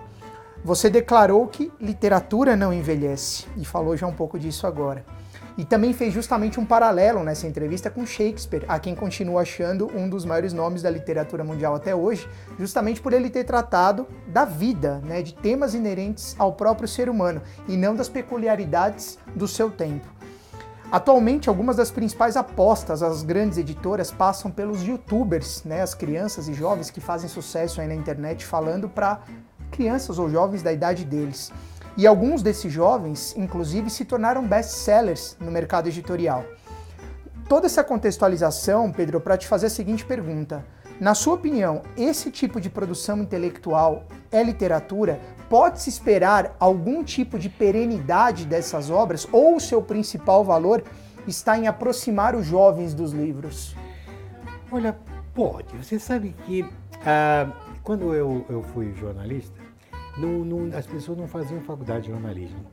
[0.63, 5.03] você declarou que literatura não envelhece, e falou já um pouco disso agora.
[5.57, 10.09] E também fez justamente um paralelo nessa entrevista com Shakespeare, a quem continua achando um
[10.09, 12.27] dos maiores nomes da literatura mundial até hoje,
[12.59, 17.43] justamente por ele ter tratado da vida, né, de temas inerentes ao próprio ser humano
[17.69, 20.07] e não das peculiaridades do seu tempo.
[20.91, 26.55] Atualmente, algumas das principais apostas às grandes editoras passam pelos youtubers, né, as crianças e
[26.55, 29.21] jovens que fazem sucesso aí na internet falando para
[29.71, 31.51] crianças ou jovens da idade deles.
[31.97, 36.45] E alguns desses jovens, inclusive, se tornaram best-sellers no mercado editorial.
[37.49, 40.65] Toda essa contextualização, Pedro, para te fazer a seguinte pergunta.
[40.99, 45.21] Na sua opinião, esse tipo de produção intelectual é literatura?
[45.51, 50.83] Pode-se esperar algum tipo de perenidade dessas obras ou o seu principal valor
[51.27, 53.77] está em aproximar os jovens dos livros?
[54.71, 54.97] Olha,
[55.35, 55.77] pode.
[55.77, 56.65] Você sabe que
[57.05, 57.53] ah,
[57.83, 59.61] quando eu, eu fui jornalista,
[60.17, 62.65] não, não, as pessoas não faziam faculdade de jornalismo.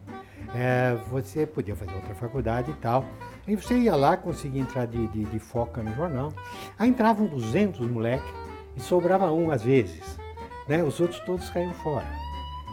[0.54, 3.06] É, você podia fazer outra faculdade e tal.
[3.48, 6.34] Aí você ia lá, conseguia entrar de, de, de foca no jornal.
[6.78, 8.30] Aí entravam 200 moleques
[8.76, 10.20] e sobrava um às vezes.
[10.68, 10.84] Né?
[10.84, 12.08] Os outros todos caíam fora.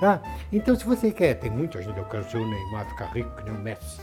[0.00, 0.20] Tá?
[0.52, 3.44] Então, se você quer, tem muita gente, eu quero ser o Neymar, ficar rico que
[3.44, 4.02] nem o Messi,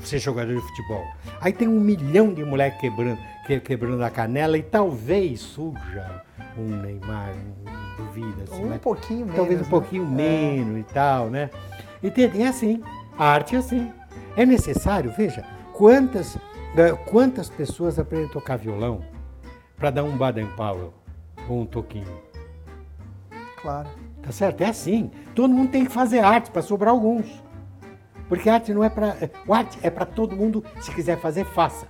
[0.00, 1.04] ser jogador de futebol.
[1.38, 6.22] Aí tem um milhão de moleques quebrando, que, quebrando a canela e talvez surja
[6.56, 8.44] um Neymar, um, duvida.
[8.44, 9.36] Assim, um mas, pouquinho menos.
[9.36, 9.70] Talvez um né?
[9.70, 11.50] pouquinho menos e tal, né?
[12.02, 12.82] E tem, é assim,
[13.18, 13.90] a arte é assim.
[14.36, 16.36] É necessário, veja, quantas,
[17.06, 19.02] quantas pessoas aprendem a tocar violão
[19.76, 20.92] para dar um Baden Powell
[21.48, 22.20] ou um toquinho?
[23.60, 23.88] Claro.
[24.24, 24.62] Tá certo?
[24.62, 25.10] É assim.
[25.34, 27.42] Todo mundo tem que fazer arte para sobrar alguns.
[28.28, 29.16] Porque arte não é para.
[29.48, 31.86] arte é para todo mundo, se quiser fazer, faça.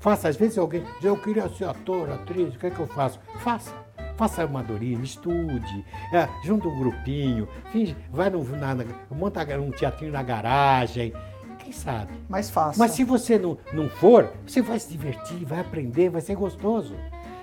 [0.00, 0.28] Faça.
[0.28, 3.20] Às vezes alguém diz, eu queria ser ator, atriz, o que é que eu faço?
[3.38, 3.72] Faça.
[4.20, 10.12] Faça amadorismo, estude, é, junta um grupinho, finge, vai no, na, na, monta um teatrinho
[10.12, 11.14] na garagem,
[11.58, 12.12] quem sabe?
[12.28, 12.78] Mais fácil.
[12.78, 16.94] Mas se você não, não for, você vai se divertir, vai aprender, vai ser gostoso.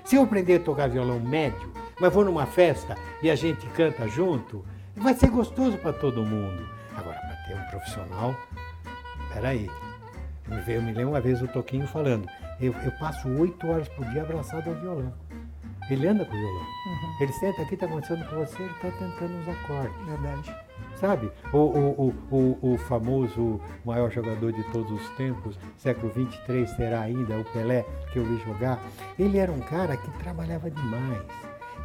[0.04, 1.68] Se eu aprender a tocar violão médio,
[2.00, 4.64] mas vou numa festa e a gente canta junto,
[4.94, 6.64] vai ser gostoso para todo mundo.
[6.96, 8.36] Agora, para ter um profissional,
[9.34, 9.68] peraí.
[10.48, 12.28] Eu me, eu me lembro uma vez o Toquinho falando,
[12.60, 15.27] eu, eu passo oito horas por dia abraçado ao violão.
[15.90, 16.60] Ele anda com o violão.
[16.60, 17.16] Uhum.
[17.20, 20.06] Ele senta aqui, está conversando com você, ele está tentando os acordes.
[20.06, 20.56] Verdade.
[20.96, 21.30] Sabe?
[21.52, 27.38] O, o, o, o, famoso maior jogador de todos os tempos, século 23 será ainda
[27.38, 28.80] o Pelé, que eu vi jogar.
[29.16, 31.22] Ele era um cara que trabalhava demais,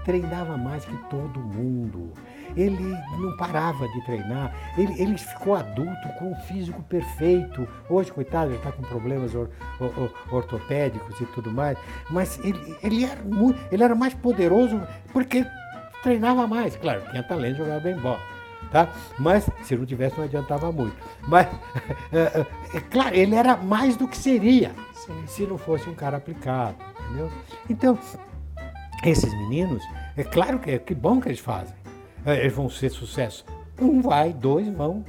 [0.04, 2.14] treinava mais que todo mundo
[2.56, 7.68] ele não parava de treinar, ele, ele ficou adulto com um físico perfeito.
[7.90, 11.78] Hoje, coitado, ele está com problemas or, or, ortopédicos e tudo mais,
[12.10, 15.46] mas ele, ele, era muito, ele era mais poderoso porque
[16.02, 16.76] treinava mais.
[16.76, 18.20] Claro, tinha talento, jogava bem bola.
[18.72, 18.90] Tá?
[19.20, 20.96] Mas se não tivesse não adiantava muito.
[21.28, 21.48] Mas
[22.12, 22.46] é, é,
[22.78, 25.24] é, claro, ele era mais do que seria Sim.
[25.28, 27.32] se não fosse um cara aplicado, entendeu?
[27.70, 27.98] Então,
[29.04, 29.84] esses meninos,
[30.16, 31.76] é claro que é que bom que eles fazem.
[32.26, 33.46] É, eles vão ser sucesso.
[33.80, 35.04] Um vai, dois vão.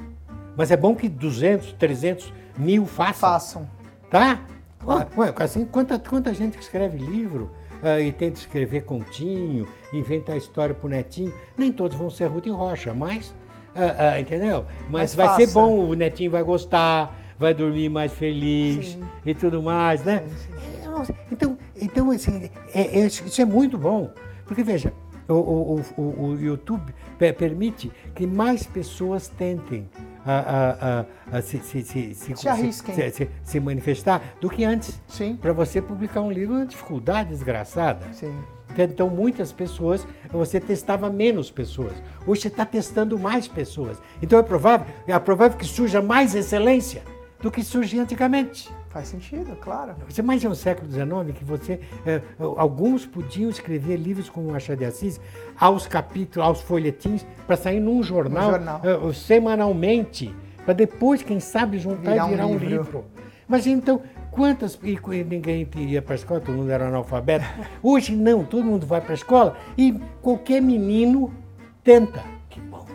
[0.57, 3.31] Mas é bom que 200, 300 mil façam.
[3.31, 3.71] Façam.
[4.11, 4.41] Tá?
[4.79, 5.09] Claro.
[5.17, 7.51] Ué, assim, quanta, quanta gente escreve livro
[7.83, 12.93] uh, e tenta escrever continho, inventar história pro netinho, nem todos vão ser Ruth Rocha,
[12.93, 13.29] mas,
[13.75, 14.67] uh, uh, entendeu?
[14.83, 15.47] Mas, mas vai faça.
[15.47, 19.05] ser bom, o netinho vai gostar, vai dormir mais feliz sim.
[19.25, 20.23] e tudo mais, né?
[20.27, 21.15] Sim.
[21.33, 24.13] Então, então assim, é, é, isso é muito bom,
[24.47, 24.93] porque veja,
[25.29, 26.95] o, o, o, o YouTube
[27.39, 29.89] permite que mais pessoas tentem
[30.27, 35.01] a, a, a, se, se, se, se, se, manifestar do que antes.
[35.07, 35.37] Sim.
[35.37, 38.07] Para você publicar um livro é uma dificuldade desgraçada.
[38.13, 38.35] Sim.
[38.77, 41.93] Então, muitas pessoas, você testava menos pessoas.
[42.27, 43.99] Hoje você está testando mais pessoas.
[44.21, 47.03] Então, é provável, é provável que surja mais excelência
[47.41, 48.69] do que surgia antigamente.
[48.95, 49.97] Faz sentido, claro.
[50.09, 52.23] Você imagina no século XIX que você, é,
[52.57, 55.21] alguns podiam escrever livros como Machado de Assis
[55.59, 58.81] aos capítulos, aos folhetins, para sair num jornal, jornal.
[58.85, 60.33] É, semanalmente,
[60.65, 62.67] para depois, quem sabe, juntar virar e virar um livro.
[62.67, 63.05] um livro.
[63.49, 64.79] Mas então, quantas.
[64.81, 67.45] E ninguém ia para a escola, todo mundo era analfabeto.
[67.83, 71.35] Hoje não, todo mundo vai para a escola e qualquer menino
[71.83, 72.23] tenta.
[72.49, 72.87] Que bom.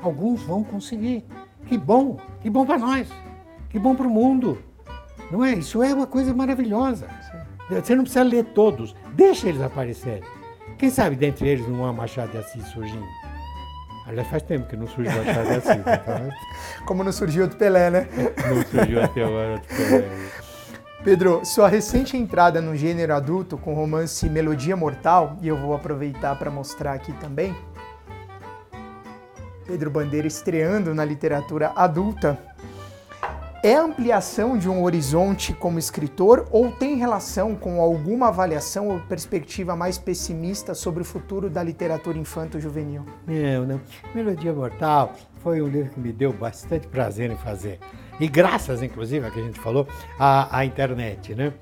[0.00, 1.22] Alguns vão conseguir.
[1.66, 3.12] Que bom, que bom para nós,
[3.68, 4.58] que bom para o mundo.
[5.30, 5.54] Não é?
[5.54, 7.08] Isso é uma coisa maravilhosa.
[7.68, 10.22] Você não precisa ler todos, deixa eles aparecerem.
[10.76, 13.06] Quem sabe dentre eles não há Machado de Assis surgindo?
[14.06, 15.84] Aliás, faz tempo que não surgiu Machado de Assis.
[15.84, 16.30] Né?
[16.84, 18.08] Como não surgiu outro Pelé, né?
[18.48, 20.08] Não surgiu até agora outro Pelé.
[21.02, 25.74] Pedro, sua recente entrada no gênero adulto com o romance Melodia Mortal, e eu vou
[25.74, 27.54] aproveitar para mostrar aqui também.
[29.66, 32.38] Pedro Bandeira estreando na literatura adulta
[33.64, 39.74] é ampliação de um horizonte como escritor ou tem relação com alguma avaliação ou perspectiva
[39.74, 43.06] mais pessimista sobre o futuro da literatura infanto-juvenil?
[43.26, 43.80] Não, não.
[44.14, 47.80] Melodia Mortal foi um livro que me deu bastante prazer em fazer.
[48.20, 51.54] E graças, inclusive, a que a gente falou, à, à internet, né?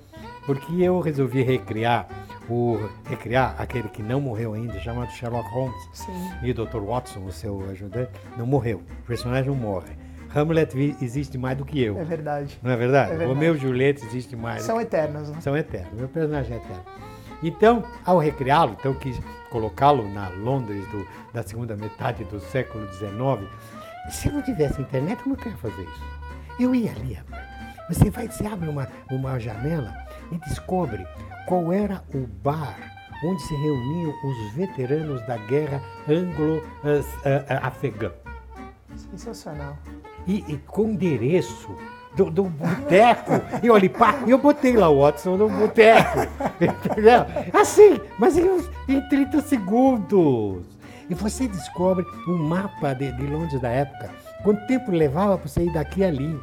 [0.45, 2.09] Porque eu resolvi recriar
[2.51, 5.89] o recriar aquele que não morreu ainda, chamado Sherlock Holmes.
[5.93, 6.13] Sim.
[6.43, 6.81] E o Dr.
[6.81, 8.83] Watson, o seu ajudante, não morreu.
[9.05, 10.02] O personagem não morre.
[10.35, 11.99] Hamlet existe mais do que eu.
[11.99, 12.59] É verdade.
[12.63, 13.13] Não é verdade?
[13.13, 13.33] É verdade.
[13.33, 14.63] Romeu e Julieta existe mais.
[14.63, 15.41] São eternos, né?
[15.41, 15.93] São eternos.
[15.93, 16.85] Meu personagem é eterno.
[17.43, 23.51] Então, ao recriá-lo, então quis colocá-lo na Londres do, da segunda metade do século XIX.
[24.11, 26.03] Se eu não tivesse internet, eu não queria fazer isso.
[26.59, 27.19] Eu ia ali,
[27.89, 29.93] Você vai, você abre uma, uma janela
[30.31, 31.07] e descobre
[31.47, 32.79] qual era o bar
[33.25, 38.13] onde se reuniam os veteranos da guerra anglo-afegã.
[38.97, 39.77] Sensacional
[40.27, 41.69] e, e com endereço
[42.15, 43.33] do, do boteco.
[43.63, 46.21] E olha, pá, eu botei lá o Watson no boteco.
[46.61, 47.27] Entendeu?
[47.53, 48.49] Assim, mas em,
[48.89, 50.65] em 30 segundos.
[51.09, 54.11] E você descobre um mapa de, de Londres da época.
[54.43, 56.39] Quanto tempo levava para você ir daqui a ali?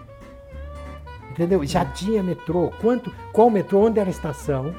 [1.32, 1.66] Entendeu?
[1.66, 2.72] Já tinha metrô.
[2.82, 3.86] Quanto, qual metrô?
[3.86, 4.74] Onde era a estação?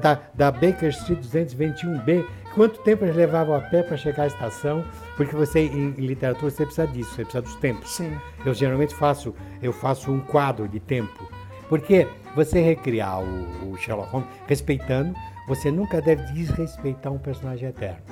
[0.00, 4.84] Da, da Baker Street 221B, quanto tempo eles levavam a pé para chegar à estação,
[5.16, 7.90] porque você em, literatura você precisa disso, você precisa dos tempos.
[7.90, 8.16] Sim.
[8.44, 11.28] Eu geralmente faço, eu faço um quadro de tempo,
[11.68, 15.14] porque você recriar o, o Sherlock Holmes respeitando,
[15.46, 18.02] você nunca deve desrespeitar um personagem eterno.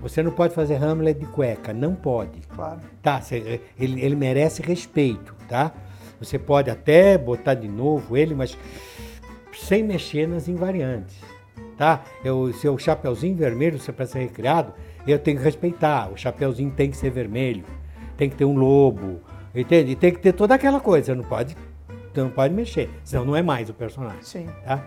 [0.00, 2.40] Você não pode fazer Hamlet de cueca, não pode.
[2.54, 2.80] Claro.
[3.02, 5.72] Tá, você, ele, ele merece respeito, tá?
[6.20, 8.56] Você pode até botar de novo ele, mas
[9.52, 11.27] sem mexer nas invariantes
[11.78, 12.02] tá?
[12.24, 14.74] Eu, se o chapeuzinho vermelho se é para ser recriado,
[15.06, 16.10] eu tenho que respeitar.
[16.12, 17.64] O chapeuzinho tem que ser vermelho,
[18.16, 19.20] tem que ter um lobo,
[19.54, 19.92] entende?
[19.92, 21.14] E tem que ter toda aquela coisa.
[21.14, 21.56] Não pode,
[22.14, 24.22] não pode mexer, senão não é mais o personagem.
[24.22, 24.46] Sim.
[24.64, 24.84] Tá?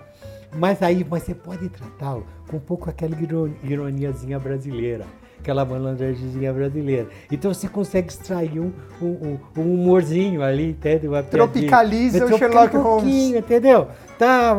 [0.54, 3.16] Mas aí, mas você pode tratá-lo com um pouco aquela
[3.64, 5.06] ironiazinha brasileira,
[5.40, 7.08] aquela malandragemzinha brasileira.
[7.32, 11.08] Então você consegue extrair um, um, um humorzinho ali, entende?
[11.30, 13.34] Tropicaliza o Sherlock um Holmes.
[13.34, 13.88] Entendeu?
[14.20, 14.54] Tá,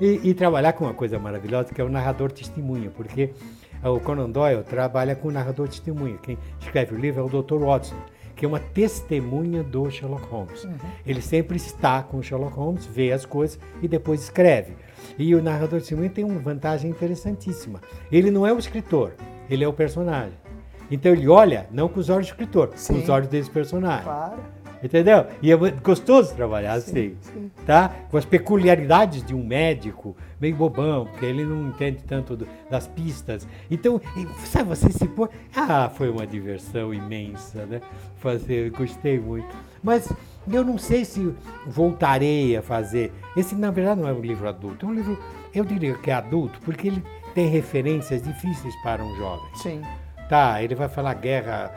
[0.00, 3.30] e, e, trabalhar com uma coisa maravilhosa que é o narrador testemunha, porque
[3.84, 6.16] o Conan Doyle trabalha com o narrador testemunha.
[6.18, 7.58] Quem escreve o livro é o Dr.
[7.58, 7.96] Watson,
[8.36, 10.64] que é uma testemunha do Sherlock Holmes.
[10.64, 10.72] Uhum.
[11.06, 14.74] Ele sempre está com o Sherlock Holmes, vê as coisas e depois escreve.
[15.18, 17.80] E o narrador testemunha tem uma vantagem interessantíssima.
[18.10, 19.12] Ele não é o escritor,
[19.48, 20.38] ele é o personagem.
[20.90, 22.94] Então ele olha não com os olhos do escritor, Sim.
[22.94, 24.04] com os olhos desse personagem.
[24.04, 24.40] Claro.
[24.82, 25.26] Entendeu?
[25.42, 27.50] E é gostoso trabalhar assim, sim.
[27.66, 27.94] tá?
[28.10, 32.86] Com as peculiaridades de um médico, meio bobão, porque ele não entende tanto do, das
[32.86, 33.46] pistas.
[33.70, 34.00] Então,
[34.44, 35.28] sabe, você se pôr...
[35.54, 37.80] Ah, foi uma diversão imensa, né?
[38.16, 39.54] Fazer, gostei muito.
[39.82, 40.10] Mas
[40.50, 41.34] eu não sei se
[41.66, 43.12] voltarei a fazer.
[43.36, 44.86] Esse, na verdade, não é um livro adulto.
[44.86, 45.18] É um livro,
[45.54, 47.02] eu diria que é adulto, porque ele
[47.34, 49.50] tem referências difíceis para um jovem.
[49.54, 49.82] Sim.
[50.30, 51.72] Tá, ele vai falar guerra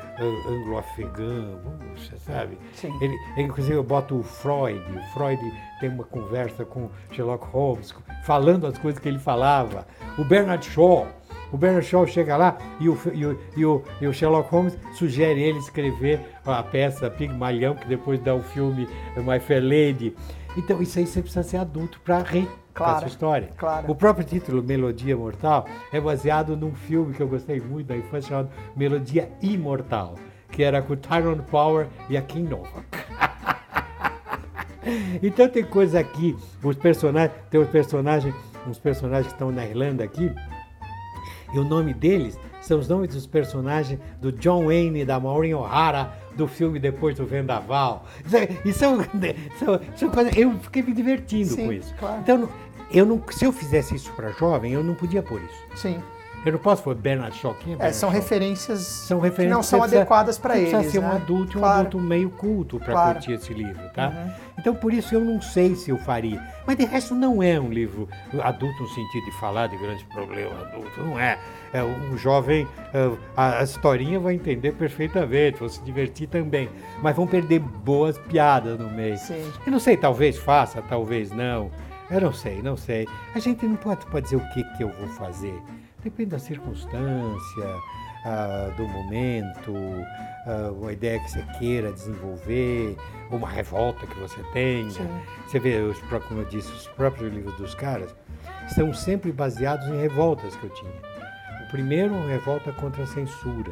[0.48, 1.58] anglo-afegã,
[1.98, 2.56] você sabe?
[2.76, 2.96] Sim.
[3.02, 4.80] Ele, ele, inclusive, eu boto o Freud.
[4.96, 5.42] O Freud
[5.80, 9.88] tem uma conversa com Sherlock Holmes, falando as coisas que ele falava.
[10.20, 11.08] O Bernard Shaw.
[11.52, 14.78] O Bernard Shaw chega lá e o, e o, e o, e o Sherlock Holmes
[14.94, 18.88] sugere ele escrever a peça Pigmalhão, que depois dá o filme
[19.18, 20.16] My Fair Lady.
[20.56, 23.50] Então, isso aí você precisa ser adulto para rir Claro, essa história.
[23.56, 23.92] claro.
[23.92, 28.30] O próprio título, Melodia Mortal, é baseado num filme que eu gostei muito da infância
[28.30, 30.16] chamado Melodia Imortal,
[30.50, 32.86] que era com Tyrone Power e a Kim Novak.
[35.22, 38.34] então tem coisa aqui, os personagens, tem os personagens,
[38.68, 40.34] uns personagens que estão na Irlanda aqui,
[41.54, 45.54] e o nome deles são os nomes dos personagens do John Wayne e da Maureen
[45.54, 48.06] O'Hara do filme Depois do Vendaval.
[48.66, 48.98] Isso são,
[49.60, 51.94] são, são coisas, eu fiquei me divertindo Sim, com isso.
[52.00, 52.22] claro.
[52.22, 52.50] Então,
[52.92, 55.82] eu não, se eu fizesse isso para jovem, eu não podia pôr isso.
[55.82, 56.02] Sim.
[56.46, 57.54] Eu não posso pôr Bernard Shaw.
[57.56, 58.20] Quem é É, Bernard são Shaw?
[58.20, 60.70] referências, São referências que não são precisa- adequadas para eles.
[60.72, 61.08] precisa ser né?
[61.08, 61.80] um adulto, um Claro.
[61.80, 63.14] adulto meio culto para Claro.
[63.14, 64.10] curtir esse livro, tá?
[64.10, 64.32] Uhum.
[64.60, 66.42] Então por isso eu não sei se eu faria.
[66.68, 68.10] Mas de resto não é um livro
[68.42, 71.38] adulto no sentido de falar de grandes problemas adultos, não é.
[71.72, 76.70] É um jovem, é, a, a historinha vai entender perfeitamente, vão se divertir também.
[77.02, 79.18] Mas vão perder boas piadas no meio.
[79.18, 79.52] Sim.
[79.66, 81.72] Eu não sei, talvez faça, talvez não.
[82.12, 83.08] Eu não sei, não sei.
[83.34, 85.60] A gente não pode, pode dizer o que, que eu vou fazer.
[86.04, 87.82] Depende da circunstância,
[88.26, 89.74] ah, do momento,
[90.46, 92.98] ah, uma ideia que você queira desenvolver,
[93.32, 94.90] uma revolta que você tenha.
[94.90, 95.08] Sim.
[95.48, 95.98] Você vê, os,
[96.28, 98.14] como eu disse, os próprios livros dos caras
[98.68, 100.92] estão sempre baseados em revoltas que eu tinha.
[101.66, 103.72] O primeiro, uma revolta contra a censura.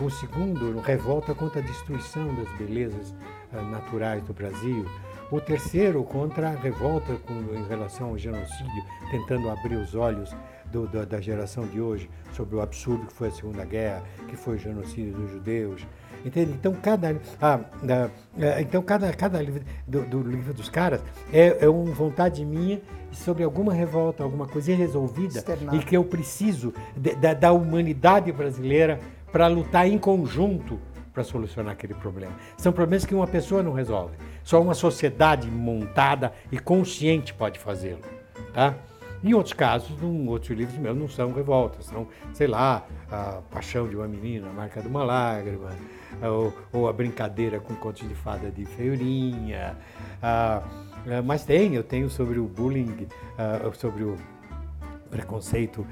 [0.00, 3.14] O segundo, revolta contra a destruição das belezas
[3.52, 4.84] ah, naturais do Brasil.
[5.34, 10.30] O terceiro, contra a revolta com, em relação ao genocídio, tentando abrir os olhos
[10.70, 14.36] do- da- da geração de hoje sobre o absurdo que foi a Segunda Guerra, que
[14.36, 15.84] foi o genocídio dos judeus.
[16.24, 16.52] Entende?
[16.52, 21.64] Então, cada, ah, ah, ah, então, cada, cada livro do, do livro dos caras é,
[21.64, 22.80] é uma vontade minha
[23.10, 25.74] sobre alguma revolta, alguma coisa irresolvida Externar.
[25.74, 29.00] e que eu preciso de- da, da humanidade brasileira
[29.32, 30.78] para lutar em conjunto
[31.14, 32.34] para solucionar aquele problema.
[32.58, 34.16] São problemas que uma pessoa não resolve.
[34.42, 38.02] Só uma sociedade montada e consciente pode fazê-lo.
[38.52, 38.74] Tá?
[39.22, 43.88] Em outros casos, num, outros livros meus não são revoltas, são, sei lá, a paixão
[43.88, 45.70] de uma menina, a marca de uma lágrima,
[46.20, 49.78] ou, ou a brincadeira com contos de fada de feiurinha.
[50.22, 50.62] ah,
[51.24, 53.06] mas tem, eu tenho sobre o bullying,
[53.74, 54.16] sobre o
[55.10, 55.86] preconceito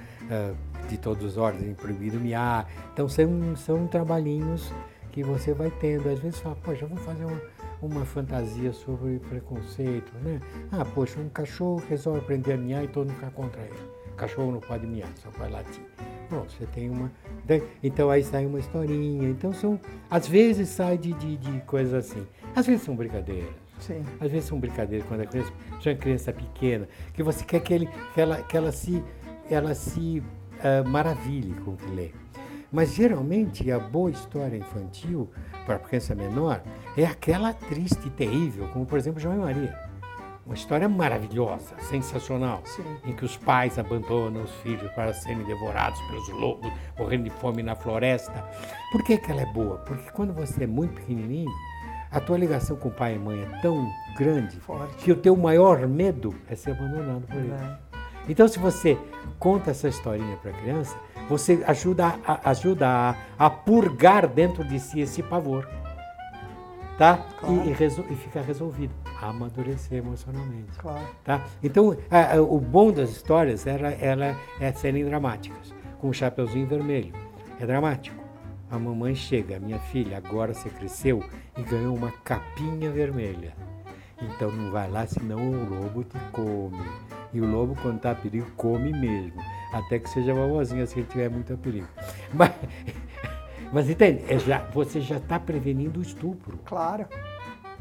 [0.89, 2.68] de todos os ordens, proibido miar.
[2.93, 4.73] Então são, são trabalhinhos
[5.13, 6.09] que você vai tendo.
[6.09, 7.41] Às vezes fala, poxa, vamos fazer uma,
[7.81, 10.41] uma fantasia sobre preconceito, né?
[10.73, 13.79] Ah, poxa, um cachorro resolve aprender a miar e todo mundo fica contra ele.
[14.17, 15.83] Cachorro não pode miar, só pode latir.
[16.29, 17.11] Pronto, você tem uma.
[17.45, 19.29] daí- Então aí sai uma historinha.
[19.29, 19.79] Então são.
[20.11, 22.27] Às vezes sai de, de, de coisas assim.
[22.55, 23.51] Às vezes são brincadeiras.
[23.81, 24.03] Sim.
[24.21, 25.53] Às vezes são brincadeiras quando a criança,
[25.83, 29.03] se é uma criança pequena, que você quer que, ele, que, ela, que ela se,
[29.51, 30.23] ela se
[30.63, 32.11] ah, maravilhe com o que lê.
[32.73, 35.31] Mas geralmente a boa história infantil
[35.66, 36.62] para a criança menor
[36.97, 39.79] é aquela triste e terrível, como por exemplo João e Maria.
[40.45, 42.83] Uma história maravilhosa, sensacional, Sim.
[43.05, 47.62] em que os pais abandonam os filhos para serem devorados pelos lobos, morrendo de fome
[47.62, 48.45] na floresta.
[48.91, 49.77] Por que, que ela é boa?
[49.79, 51.51] Porque quando você é muito pequenininho,
[52.11, 54.97] a tua ligação com o pai e mãe é tão grande Forte.
[54.97, 57.53] que o teu maior medo é ser abandonado por eles.
[57.53, 57.79] É.
[58.29, 58.99] Então, se você
[59.39, 60.97] conta essa historinha para a criança,
[61.29, 65.68] você ajuda, a, ajuda a, a purgar dentro de si esse pavor.
[66.99, 67.18] Tá?
[67.41, 67.62] Claro.
[67.64, 68.93] E, e, resol- e ficar resolvido.
[69.20, 70.73] Amadurecer emocionalmente.
[70.79, 71.07] Claro.
[71.25, 71.45] Tá?
[71.62, 75.75] Então, a- a- o bom das histórias era, ela é serem dramáticas.
[76.01, 77.14] Com o Chapeuzinho Vermelho.
[77.61, 78.20] É dramático.
[78.70, 81.23] A mamãe chega, minha filha, agora você cresceu
[81.57, 83.53] e ganhou uma capinha vermelha.
[84.20, 86.83] Então não vai lá, senão o lobo te come.
[87.35, 89.41] E o lobo, quando está perigo, come mesmo.
[89.73, 91.89] Até que seja vovozinha se ele tiver muito perigo.
[92.33, 92.53] Mas,
[93.73, 94.23] mas entende?
[94.29, 96.59] É já, você já está prevenindo o estupro.
[96.64, 97.07] Claro.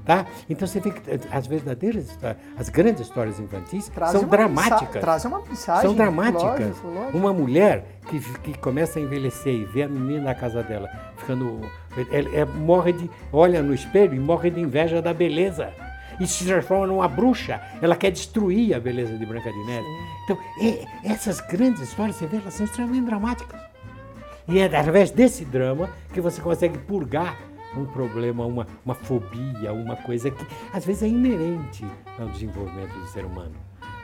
[0.06, 0.26] Tá?
[0.50, 2.18] Então você vê que as verdadeiras,
[2.58, 5.00] as grandes histórias infantis Trazem são dramáticas.
[5.00, 5.82] Trazem uma mensagem.
[5.84, 6.60] São dramáticas.
[6.60, 7.18] Lógico, lógico.
[7.18, 11.62] Uma mulher que, que começa a envelhecer e vê a menina na casa dela ficando.
[12.12, 13.10] Ela, ela morre de.
[13.32, 15.72] olha no espelho e morre de inveja da beleza.
[16.22, 17.60] E se transforma numa bruxa.
[17.82, 19.88] Ela quer destruir a beleza de Branca de Neve.
[20.24, 20.38] Então,
[21.04, 23.60] essas grandes histórias, você vê, elas são extremamente dramáticas.
[24.48, 27.40] E é através desse drama que você consegue purgar
[27.76, 31.86] um problema, uma, uma fobia, uma coisa que às vezes é inerente
[32.20, 33.56] ao desenvolvimento do ser humano.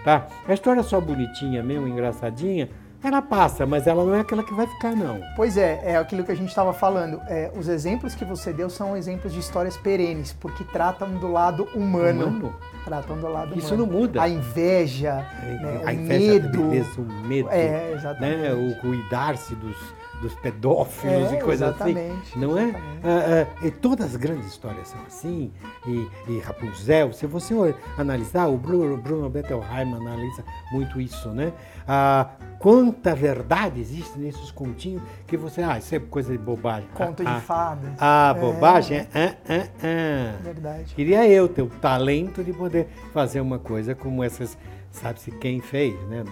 [0.03, 0.28] Tá?
[0.47, 2.70] A história só bonitinha mesmo, engraçadinha,
[3.04, 5.22] ela passa, mas ela não é aquela que vai ficar, não.
[5.36, 7.22] Pois é, é aquilo que a gente estava falando.
[7.28, 11.68] É, os exemplos que você deu são exemplos de histórias perenes, porque tratam do lado
[11.76, 12.26] humano.
[12.28, 12.56] Humano?
[12.84, 13.91] Tratam do lado Isso humano.
[13.91, 14.22] não muda.
[14.22, 16.50] A inveja, né, a o inveja medo.
[16.64, 18.38] beleza, o medo, É, exatamente.
[18.41, 18.54] né?
[18.54, 19.78] o cuidar-se dos,
[20.22, 21.91] dos pedófilos É, e coisas assim.
[21.91, 22.74] exatamente, Não é?
[23.03, 25.51] Ah, ah, e todas as grandes histórias são assim.
[25.86, 27.53] E, e Rapunzel, se você
[27.97, 31.53] analisar, o Bruno, Bruno Bettelheim analisa muito isso, né?
[31.88, 36.88] Ah, quanta verdade existe nesses continhos que você, ah, isso é coisa de bobagem.
[36.93, 37.89] Conto ah, de fadas.
[37.99, 38.39] Ah, É.
[38.39, 38.99] bobagem?
[39.13, 40.36] Ah, ah, ah.
[40.43, 40.95] Verdade.
[40.95, 44.57] Queria eu ter o talento de poder fazer uma coisa como essas,
[44.91, 46.24] sabe-se quem fez, né?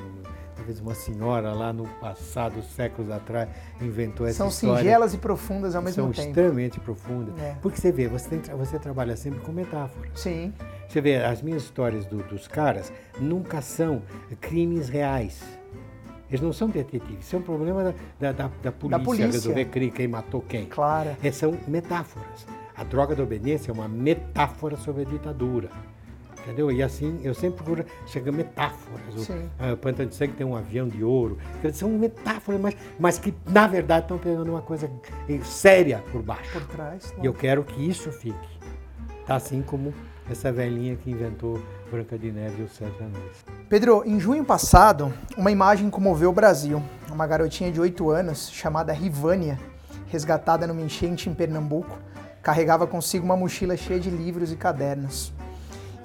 [0.66, 3.48] Talvez uma senhora lá no passado, séculos atrás,
[3.80, 4.80] inventou essa São história.
[4.80, 6.28] singelas e profundas ao mesmo São tempo.
[6.28, 7.38] extremamente profundas.
[7.40, 7.56] É.
[7.62, 10.10] Porque você vê, você, tem, você trabalha sempre com metáforas.
[10.16, 10.52] Sim,
[10.90, 14.02] Você vê, as minhas histórias do- dos caras nunca são
[14.42, 15.40] crimes reais.
[16.30, 17.28] Eles não são detetives.
[17.28, 19.26] Isso é um problema da, da, da, da polícia, polícia.
[19.28, 20.66] resolver crime, quem matou quem.
[20.66, 21.12] claro.
[21.24, 22.48] É, são metáforas.
[22.76, 25.70] A droga da obediência é uma metáfora sobre a ditadura.
[26.46, 26.72] Entendeu?
[26.72, 29.28] E assim, eu sempre procuro chegar metáforas.
[29.28, 31.40] O ah, Pantano de Sangue tem um avião de ouro.
[31.74, 34.90] São metáforas, mas, mas que, na verdade, estão pegando uma coisa
[35.28, 36.52] eh, séria por baixo.
[36.52, 37.12] Por trás.
[37.20, 38.56] E eu quero que isso fique.
[39.26, 39.92] Tá assim como
[40.30, 43.44] essa velhinha que inventou Branca de Neve e os Sete Anões.
[43.68, 46.80] Pedro, em junho passado, uma imagem comoveu o Brasil.
[47.12, 49.60] Uma garotinha de 8 anos, chamada Rivânia,
[50.08, 51.98] resgatada numa enchente em Pernambuco,
[52.44, 55.34] carregava consigo uma mochila cheia de livros e cadernos.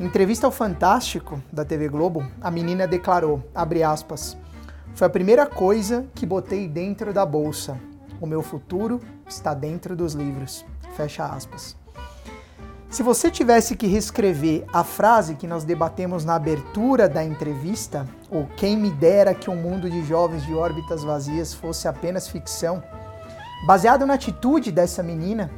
[0.00, 3.44] Em entrevista ao Fantástico, da TV Globo, a menina declarou,
[3.86, 4.34] aspas,
[4.94, 7.78] foi a primeira coisa que botei dentro da bolsa.
[8.18, 8.98] O meu futuro
[9.28, 10.64] está dentro dos livros.
[10.96, 11.76] Fecha aspas.
[12.88, 18.46] Se você tivesse que reescrever a frase que nós debatemos na abertura da entrevista, ou
[18.56, 22.82] quem me dera que um mundo de jovens de órbitas vazias fosse apenas ficção,
[23.66, 25.50] baseado na atitude dessa menina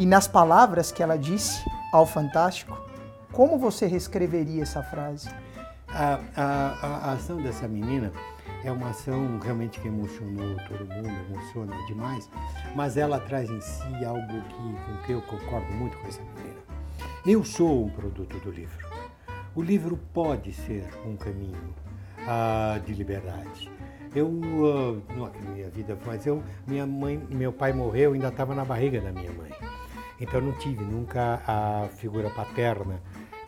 [0.00, 1.62] e nas palavras que ela disse
[1.92, 2.89] ao Fantástico,
[3.32, 5.28] como você reescreveria essa frase?
[5.88, 8.12] A, a- a- ação dessa menina
[8.64, 12.30] é uma ação realmente que emocionou todo mundo, emociona demais,
[12.76, 16.60] mas ela traz em si algo que, com que eu concordo muito com essa menina.
[17.26, 18.88] Eu sou um produto do livro.
[19.54, 21.74] O livro pode ser um caminho
[22.26, 23.70] ah, de liberdade.
[24.14, 28.28] Eu, ah, não é minha vida, mas eu, minha mãe, meu pai morreu, eu ainda
[28.28, 29.50] estava na barriga da minha mãe.
[30.20, 33.00] Então não tive nunca a figura paterna.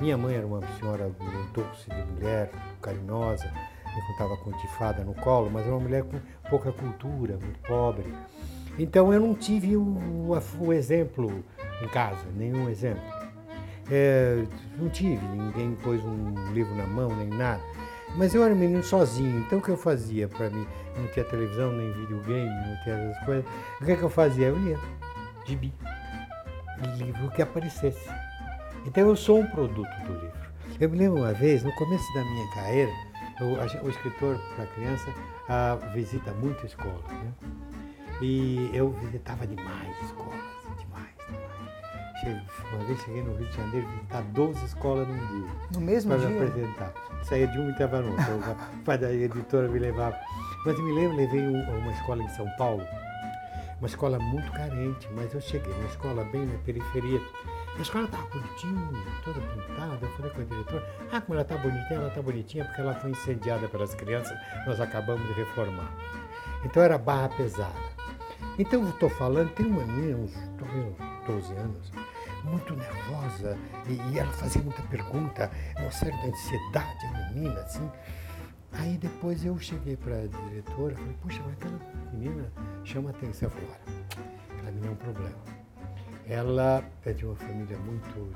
[0.03, 1.13] Minha mãe era uma senhora
[1.55, 2.51] doce de mulher,
[2.81, 3.49] carinhosa,
[3.95, 6.19] me contava com tifada no colo, mas era uma mulher com
[6.51, 8.13] pouca cultura, muito pobre.
[8.77, 11.45] Então eu não tive o, o exemplo
[11.81, 13.01] em casa, nenhum exemplo.
[13.89, 14.45] É,
[14.77, 17.63] não tive, ninguém pôs um livro na mão, nem nada.
[18.17, 20.67] Mas eu era um menino sozinho, então o que eu fazia para mim?
[20.97, 23.45] Não tinha televisão, nem videogame, não tinha essas coisas.
[23.81, 24.49] O que, é que eu fazia?
[24.49, 24.77] Eu lia
[25.47, 25.73] gibi,
[26.99, 28.11] livro que aparecesse.
[28.87, 30.43] Então eu sou um produto do livro.
[30.81, 32.91] Eu me lembro uma vez, no começo da minha carreira,
[33.41, 35.13] o, a o escritor para criança
[35.49, 37.33] ah, visita muito escolas, né?
[38.21, 40.41] E eu visitava demais escolas,
[40.79, 42.21] demais, demais.
[42.21, 46.15] Cheguei- uma vez cheguei no Rio de Janeiro visitar 12 escolas num dia No mesmo
[46.17, 46.45] para me dia?
[46.45, 46.93] apresentar.
[47.25, 48.35] Saía de uma e estava noutra.
[48.35, 50.17] O pai da editora me levava.
[50.65, 52.85] Mas eu me lembro, levei um- a uma escola em São Paulo,
[53.79, 57.21] uma escola muito carente, mas eu cheguei na escola bem na periferia.
[57.77, 59.99] A escola estava bonitinha, toda pintada.
[60.03, 62.95] Eu falei com a diretora, ah, como ela está bonitinha, ela está bonitinha porque ela
[62.95, 65.91] foi incendiada pelas crianças, nós acabamos de reformar.
[66.65, 67.93] Então era barra pesada.
[68.59, 71.93] Então eu estou falando, tem uma menina, uns, uns 12 anos,
[72.45, 73.57] muito nervosa,
[73.89, 77.91] e, e ela fazia muita pergunta, uma certa ansiedade, a menina, assim.
[78.73, 81.81] Aí depois eu cheguei para a diretora, falei, puxa, mas aquela
[82.13, 82.53] menina
[82.85, 83.49] chama atenção.
[83.49, 85.62] Eu falei, olha, aquela menina é um problema.
[86.33, 88.35] Ela é de uma família muito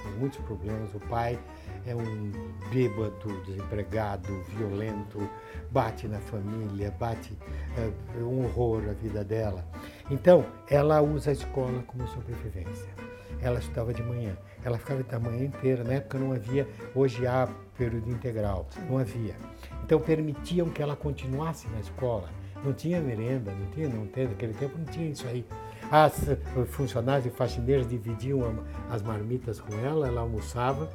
[0.00, 0.94] com muitos problemas.
[0.94, 1.36] O pai
[1.84, 2.30] é um
[2.72, 5.28] bêbado, desempregado, violento,
[5.72, 7.36] bate na família, bate
[7.76, 9.64] é, um horror a vida dela.
[10.12, 12.92] Então, ela usa a escola como sobrevivência.
[13.40, 15.82] Ela estudava de manhã, ela ficava da manhã inteira.
[15.82, 19.34] Na época não havia, hoje há período integral, não havia.
[19.82, 22.28] Então permitiam que ela continuasse na escola.
[22.64, 25.44] Não tinha merenda, não tinha, não tem, naquele tempo não tinha isso aí.
[25.90, 28.58] As eh, funcionários e faxineiras dividiam
[28.90, 30.88] as marmitas com ela, ela almoçava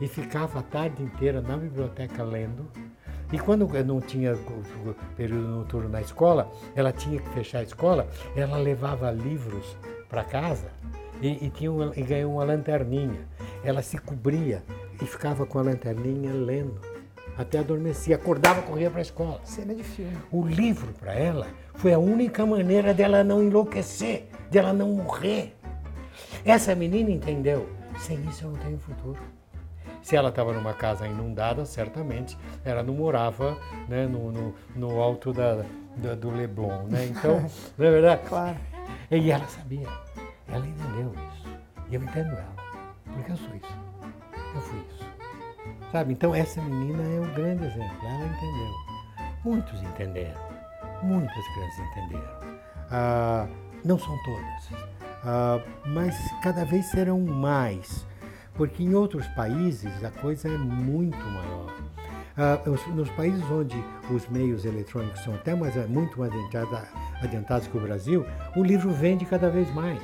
[0.00, 2.66] e ficava a tarde inteira na biblioteca lendo.
[3.32, 4.36] E quando não tinha
[5.16, 8.06] período noturno na escola, ela tinha que fechar a escola,
[8.36, 9.76] ela levava livros
[10.08, 10.70] para casa
[11.22, 13.20] e, e, tinha uma- e ganhou uma lanterninha.
[13.64, 14.62] Ela se cobria
[15.00, 16.91] e ficava com a lanterninha lendo.
[17.36, 18.14] Até adormecer.
[18.14, 19.40] Acordava, corria para a escola.
[19.44, 20.16] Cena de filme.
[20.30, 25.56] O livro para ela foi a única maneira dela não enlouquecer, dela não morrer.
[26.44, 27.68] Essa menina entendeu.
[27.98, 29.20] Sem isso eu não tenho futuro.
[30.02, 33.56] Se ela estava numa casa inundada, certamente ela não morava
[33.88, 35.64] né, no, no, no alto da,
[35.96, 36.84] da, do Leblon.
[36.88, 37.06] Né?
[37.06, 37.38] Então,
[37.78, 38.22] não é verdade?
[38.28, 38.56] Claro.
[39.10, 39.86] E ela sabia.
[40.48, 41.58] Ela entendeu isso.
[41.88, 42.54] E eu entendo ela.
[43.12, 43.78] Porque eu sou isso.
[44.54, 45.01] Eu fui isso.
[45.92, 46.14] Sabe?
[46.14, 47.96] Então essa menina é um grande exemplo.
[48.02, 48.72] Ela entendeu.
[49.44, 50.40] Muitos entenderam.
[51.02, 52.58] Muitas crianças entenderam.
[52.90, 53.46] Ah,
[53.84, 54.70] não são todas.
[55.22, 58.06] Ah, mas cada vez serão mais.
[58.54, 61.70] Porque em outros países a coisa é muito maior.
[62.38, 62.58] Ah,
[62.94, 63.76] nos países onde
[64.10, 66.32] os meios eletrônicos são até mais, muito mais
[67.22, 68.24] adiantados que o Brasil,
[68.56, 70.00] o livro vende cada vez mais.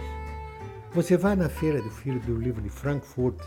[0.93, 3.39] Você vai na feira do filho do livro de Frankfurt,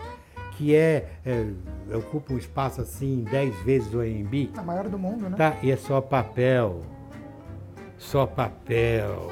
[0.61, 4.51] que é, é ocupa um espaço assim 10 vezes o AMB.
[4.55, 5.35] A maior do mundo, né?
[5.35, 6.81] Tá, e é só papel.
[7.97, 9.31] Só papel.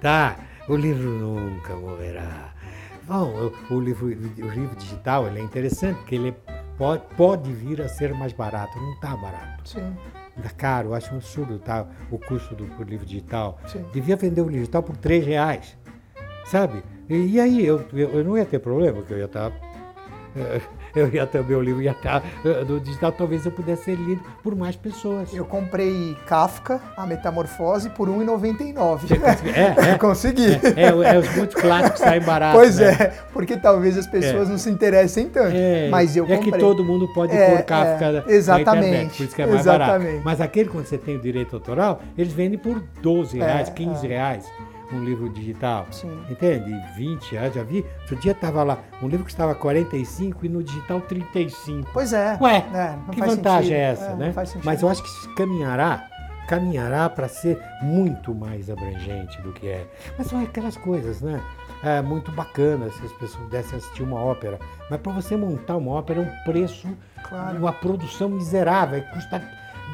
[0.00, 0.36] Tá?
[0.68, 2.54] O livro nunca morrerá.
[3.02, 6.32] Bom, o, o livro, o livro digital ele é interessante porque ele
[6.78, 8.78] pode, pode vir a ser mais barato.
[8.78, 9.68] Não está barato.
[9.68, 9.96] Sim.
[10.36, 13.58] Está caro, eu acho um absurdo tá, o custo do, do livro digital.
[13.66, 13.84] Sim.
[13.92, 15.76] Devia vender o livro digital por 3 reais.
[16.44, 16.84] Sabe?
[17.08, 19.52] E, e aí, eu, eu, eu, não ia ter problema, porque eu ia estar.
[20.94, 22.26] Eu ia ter o meu livro, ia estar tá,
[22.68, 25.32] no digital, talvez eu pudesse ser lido por mais pessoas.
[25.32, 29.00] Eu comprei Kafka, A Metamorfose, por R$1,99.
[29.54, 30.52] É, é, Consegui.
[30.76, 32.60] É, é, é, os muitos clássicos saem baratos.
[32.60, 32.92] Pois né?
[32.92, 34.50] é, porque talvez as pessoas é.
[34.50, 35.56] não se interessem tanto.
[35.56, 36.50] É, mas eu comprei.
[36.50, 39.42] É que todo mundo pode é, pôr Kafka é, exatamente, na internet, por isso que
[39.42, 40.04] é mais exatamente.
[40.04, 40.22] barato.
[40.24, 44.44] Mas aquele, quando você tem o direito autoral, eles vendem por 12 reais, 15 reais
[44.94, 45.86] um livro digital.
[45.90, 46.10] Sim.
[46.30, 46.72] Entende?
[46.96, 47.84] 20 reais, já vi.
[48.00, 51.90] Outro dia estava lá, um livro que estava 45 e no digital 35.
[51.92, 52.38] Pois é.
[52.40, 53.74] Ué, é, que vantagem sentido.
[53.74, 54.34] é essa, é, né?
[54.64, 56.08] Mas eu acho que caminhará,
[56.48, 59.86] caminhará para ser muito mais abrangente do que é.
[60.18, 61.40] Mas são aquelas coisas, né?
[61.82, 64.58] É muito bacana se as pessoas pudessem assistir uma ópera.
[64.88, 66.88] Mas para você montar uma ópera é um preço,
[67.28, 67.58] claro.
[67.58, 69.42] uma produção miserável, custa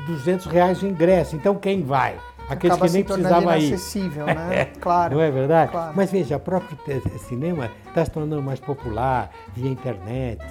[0.07, 1.35] 200 reais o ingresso.
[1.35, 2.19] Então quem vai?
[2.49, 3.75] Aqueles Acaba que nem precisavam ir.
[3.75, 4.65] acessível, né?
[4.81, 5.17] Claro.
[5.17, 5.71] Não é verdade?
[5.71, 5.93] Claro.
[5.95, 6.79] Mas veja, o próprio
[7.19, 10.43] cinema está se tornando mais popular via internet.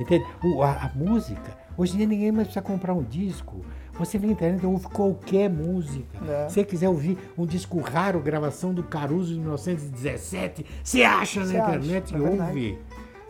[0.00, 0.24] Entende?
[0.42, 3.64] O, a, a, música, hoje em dia ninguém mais precisa comprar um disco.
[3.94, 6.18] Você vem na internet e ouve qualquer música.
[6.28, 6.48] É.
[6.48, 11.56] Se você quiser ouvir um disco raro, gravação do Caruso de 1917, você acha Você
[11.56, 12.78] na internet acha, e é ouve.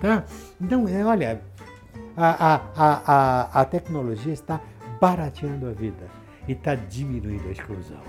[0.01, 0.25] Tá?
[0.61, 1.41] Então, é, olha,
[2.17, 4.61] a, a, a, a tecnologia está
[5.01, 8.03] barateando a vida e está diminuindo a exclusão.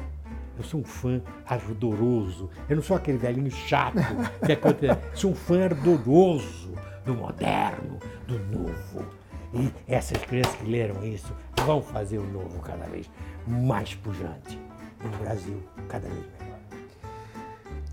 [0.57, 2.49] Eu sou um fã ardoroso.
[2.67, 3.99] Eu não sou aquele velhinho chato
[4.43, 4.99] que acontece.
[5.13, 6.73] Sou um fã ardoroso
[7.05, 9.05] do moderno, do novo.
[9.53, 11.31] E essas crianças que leram isso
[11.63, 13.09] vão fazer o novo cada vez
[13.47, 14.59] mais pujante.
[15.03, 16.57] No Brasil, cada vez melhor.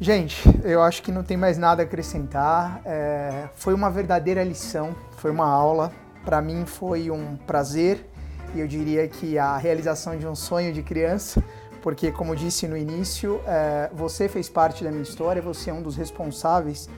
[0.00, 2.80] Gente, eu acho que não tem mais nada a acrescentar.
[2.84, 5.92] É, foi uma verdadeira lição, foi uma aula.
[6.24, 8.04] Para mim foi um prazer
[8.54, 11.42] e eu diria que a realização de um sonho de criança,
[11.82, 15.82] porque, como disse no início, é, você fez parte da minha história, você é um
[15.82, 16.88] dos responsáveis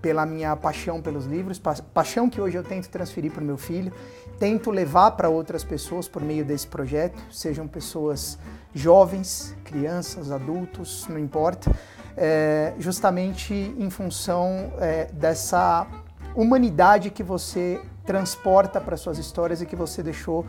[0.00, 3.58] pela minha paixão pelos livros, pa paixão que hoje eu tento transferir para o meu
[3.58, 3.92] filho,
[4.38, 8.38] tento levar para outras pessoas por meio desse projeto, sejam pessoas
[8.72, 11.70] jovens, crianças, adultos, não importa,
[12.16, 15.86] é, justamente em função é, dessa
[16.34, 20.46] humanidade que você transporta para suas histórias e que você deixou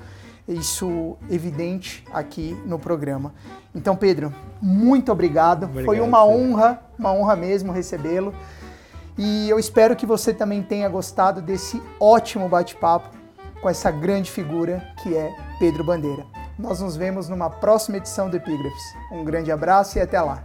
[0.53, 3.33] isso evidente aqui no programa.
[3.73, 5.65] Então, Pedro, muito obrigado.
[5.65, 8.33] obrigado Foi uma honra, uma honra mesmo recebê-lo.
[9.17, 13.09] E eu espero que você também tenha gostado desse ótimo bate-papo
[13.61, 16.25] com essa grande figura que é Pedro Bandeira.
[16.57, 18.83] Nós nos vemos numa próxima edição do Epígrafes.
[19.11, 20.43] Um grande abraço e até lá.